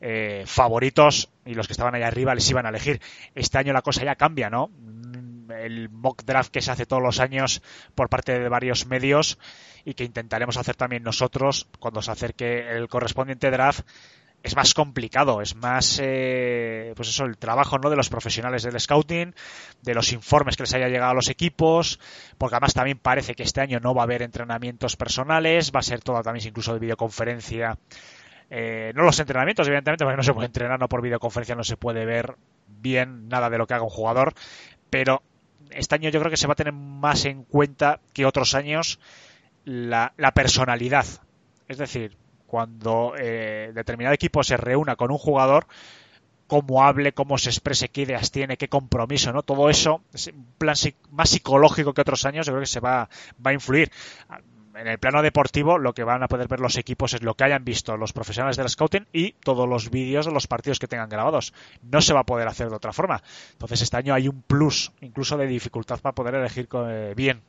[0.00, 3.00] eh, favoritos y los que estaban ahí arriba les iban a elegir.
[3.34, 4.68] Este año la cosa ya cambia, ¿no?
[4.68, 7.62] Mm, El mock draft que se hace todos los años
[7.94, 9.38] por parte de varios medios
[9.84, 13.86] y que intentaremos hacer también nosotros cuando se acerque el correspondiente draft
[14.42, 17.90] es más complicado, es más, eh, pues eso, el trabajo ¿no?
[17.90, 19.34] de los profesionales del scouting,
[19.82, 22.00] de los informes que les haya llegado a los equipos,
[22.38, 25.82] porque además también parece que este año no va a haber entrenamientos personales, va a
[25.82, 27.78] ser todo también incluso de videoconferencia.
[28.48, 31.76] Eh, no los entrenamientos, evidentemente, porque no se puede entrenar, no por videoconferencia no se
[31.76, 32.36] puede ver
[32.66, 34.32] bien nada de lo que haga un jugador,
[34.88, 35.22] pero
[35.70, 38.98] este año yo creo que se va a tener más en cuenta que otros años
[39.64, 41.06] la, la personalidad.
[41.68, 42.16] Es decir,
[42.50, 45.68] cuando eh, determinado equipo se reúna con un jugador,
[46.48, 49.44] cómo hable, cómo se exprese, qué ideas tiene, qué compromiso, ¿no?
[49.44, 50.02] Todo eso,
[50.58, 50.74] plan
[51.12, 53.08] más psicológico que otros años, yo creo que se va,
[53.46, 53.92] va a influir.
[54.74, 57.44] En el plano deportivo, lo que van a poder ver los equipos es lo que
[57.44, 61.08] hayan visto los profesionales del scouting y todos los vídeos de los partidos que tengan
[61.08, 61.54] grabados.
[61.82, 63.22] No se va a poder hacer de otra forma.
[63.52, 67.42] Entonces, este año hay un plus, incluso de dificultad para poder elegir eh, bien.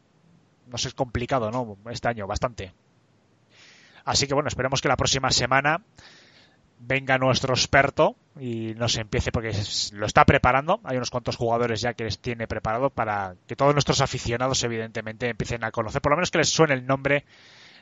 [0.68, 1.78] No sé, es complicado, ¿no?
[1.90, 2.72] Este año, bastante.
[4.06, 5.82] Así que bueno, esperemos que la próxima semana
[6.80, 9.54] venga nuestro experto y nos empiece, porque
[9.94, 10.80] lo está preparando.
[10.84, 15.30] Hay unos cuantos jugadores ya que les tiene preparado para que todos nuestros aficionados, evidentemente,
[15.30, 17.26] empiecen a conocer, por lo menos que les suene el nombre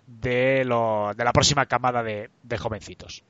[0.06, 3.24] de, lo, de la próxima camada de, jovencitos.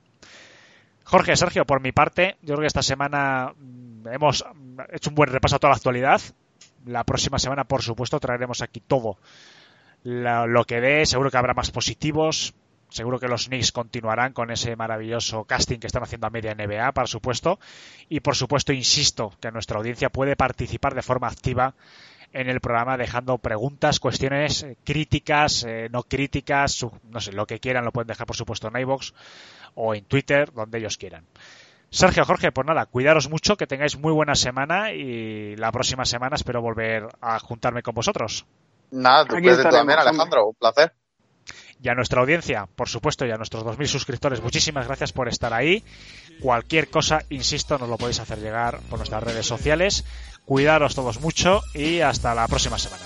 [1.04, 4.46] Jorge, Sergio, por mi parte, yo creo que esta semana mm, hemos
[4.92, 6.22] hecho un buen repaso a toda la actualidad.
[6.86, 9.18] La próxima semana, por supuesto, traeremos aquí todo
[10.04, 11.06] la- lo que dé.
[11.06, 12.54] Seguro que habrá más positivos,
[12.90, 16.92] Seguro que los Knicks continuarán con ese maravilloso casting que están haciendo a media NBA,
[16.92, 17.60] por supuesto.
[18.10, 21.76] Y por supuesto, insisto, que nuestra audiencia puede participar de forma activa
[22.34, 27.48] en el programa dejando preguntas, cuestiones eh, críticas, eh, no críticas, su- no sé, lo
[27.48, 29.14] que quieran lo pueden dejar por supuesto en iVoox
[29.76, 31.26] o en Twitter, donde ellos quieran.
[31.92, 36.36] Sergio, Jorge, pues nada, cuidaros mucho, que tengáis muy buena semana y la próxima semana
[36.36, 38.46] espero volver a juntarme con vosotros.
[38.92, 40.00] Nada, tú estaremos, también.
[40.00, 40.48] Alejandro.
[40.50, 40.94] Un placer.
[41.82, 45.54] Y a nuestra audiencia, por supuesto, y a nuestros 2.000 suscriptores, muchísimas gracias por estar
[45.54, 45.84] ahí.
[46.42, 50.04] Cualquier cosa, insisto, nos lo podéis hacer llegar por nuestras redes sociales.
[50.46, 53.06] Cuidaros todos mucho y hasta la próxima semana.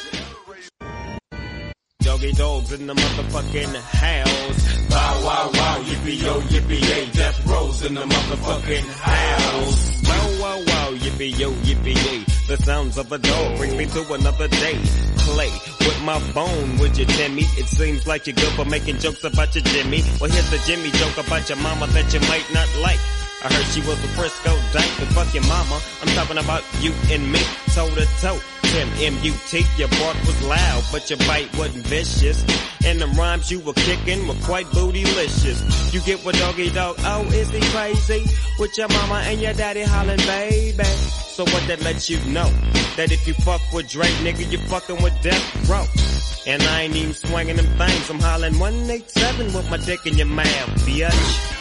[2.01, 4.89] Doggy dogs in the motherfucking house.
[4.89, 10.01] Bow wow wow, yippee yo, yippee yay, death rows in the motherfucking house.
[10.03, 12.23] Wow wow wow, yippee yo, yippee yay.
[12.47, 14.79] The sounds of a dog bring me to another day.
[15.17, 17.43] Play with my bone, would you, Timmy?
[17.43, 20.03] It seems like you're good for making jokes about your Jimmy.
[20.19, 22.99] Well, here's the Jimmy joke about your mama that you might not like.
[23.43, 25.81] I heard she was a Frisco dyke, but fuck your mama.
[26.01, 27.39] I'm talking about you and me,
[27.73, 28.39] toe to toe.
[28.61, 32.45] Tim M-U-T, your bark was loud, but your bite wasn't vicious.
[32.85, 35.91] And the rhymes you were kicking were quite bootylicious.
[35.91, 38.25] You get what doggy dog, oh, is he crazy?
[38.59, 40.83] With your mama and your daddy hollering, baby.
[40.83, 42.49] So what that lets you know?
[42.95, 45.85] That if you fuck with Drake, nigga, you fucking with Death Row.
[46.45, 50.27] And I ain't even swinging them things, I'm hollering 187 with my dick in your
[50.27, 51.60] mouth, bitch.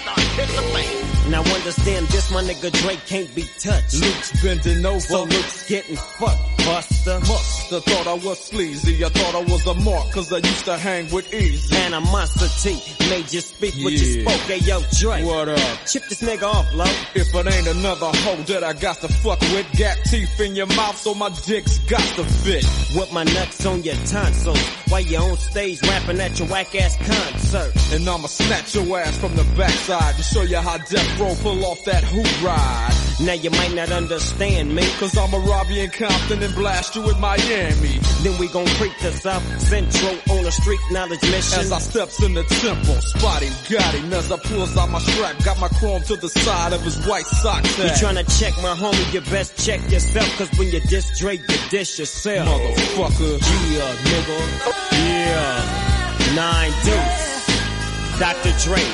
[1.31, 3.95] Now understand this, my nigga Drake can't be touched.
[4.01, 5.01] Luke's bending over.
[5.01, 7.21] So Luke's getting fucked, buster.
[7.21, 9.05] Musta thought I was sleazy.
[9.05, 11.77] I thought I was a mark cause I used to hang with easy.
[11.77, 12.77] Animosity
[13.09, 14.41] made you speak what you spoke.
[14.47, 15.25] Hey, yo, Drake.
[15.25, 15.79] What up?
[15.87, 16.85] Chip this nigga off, low.
[17.15, 20.67] If it ain't another hoe that I got to fuck with, got teeth in your
[20.67, 22.65] mouth so my dick's got to fit.
[22.97, 24.61] With my nuts on your tonsils.
[24.89, 27.73] While you on stage rapping at your whack ass concert.
[27.95, 31.65] And I'ma snatch your ass from the backside and show you how Death Row pull
[31.65, 32.97] off that hoop ride.
[33.21, 34.83] Now you might not understand me.
[34.99, 37.99] Cause I'ma rob you in Compton and blast you in Miami.
[38.23, 41.61] Then we gon' creep to South Central on a street knowledge mission.
[41.61, 44.13] As I steps in the temple, spot him, got him.
[44.13, 47.27] As I pulls out my strap, got my chrome to the side of his white
[47.27, 50.29] sock You tryna check my homie, you best check yourself.
[50.39, 52.49] Cause when you diss Drake, you dish yourself.
[52.49, 53.41] Motherfucker.
[53.73, 54.91] Yeah, nigga.
[54.93, 56.35] Yeah.
[56.35, 58.19] Nine deuce.
[58.19, 58.53] Dr.
[58.63, 58.85] Dre.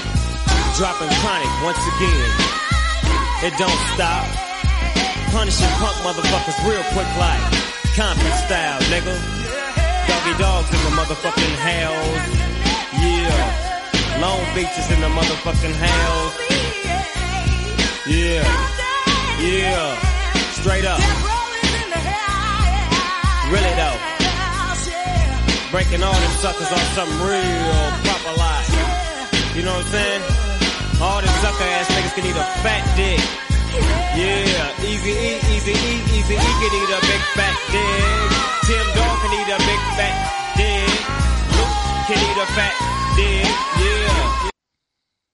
[0.77, 2.57] Dropping chronic once again.
[3.43, 4.46] It don't stop.
[5.37, 7.45] Punishing punk motherfuckers real quick like
[7.93, 9.13] Compton style, nigga.
[10.09, 12.25] Doggy dogs in the motherfucking house.
[13.05, 14.19] Yeah.
[14.23, 16.35] Long Beach is in the motherfucking house.
[18.09, 18.49] Yeah.
[19.45, 20.01] Yeah.
[20.57, 21.05] Straight up.
[23.53, 23.99] Really though.
[25.71, 28.73] Breaking all them suckers on something real proper like.
[29.55, 30.23] You know what I'm saying?
[31.03, 33.56] All them sucker ass niggas can eat a fat dick.
[34.17, 38.31] Yeah, easy E, easy E, easy E can eat a big fat dick.
[38.67, 38.87] Tim
[39.37, 40.17] eat a big fat
[40.57, 41.01] dick.
[41.57, 42.75] Luke can eat a fat
[43.17, 43.47] dick.
[43.81, 44.26] Yeah.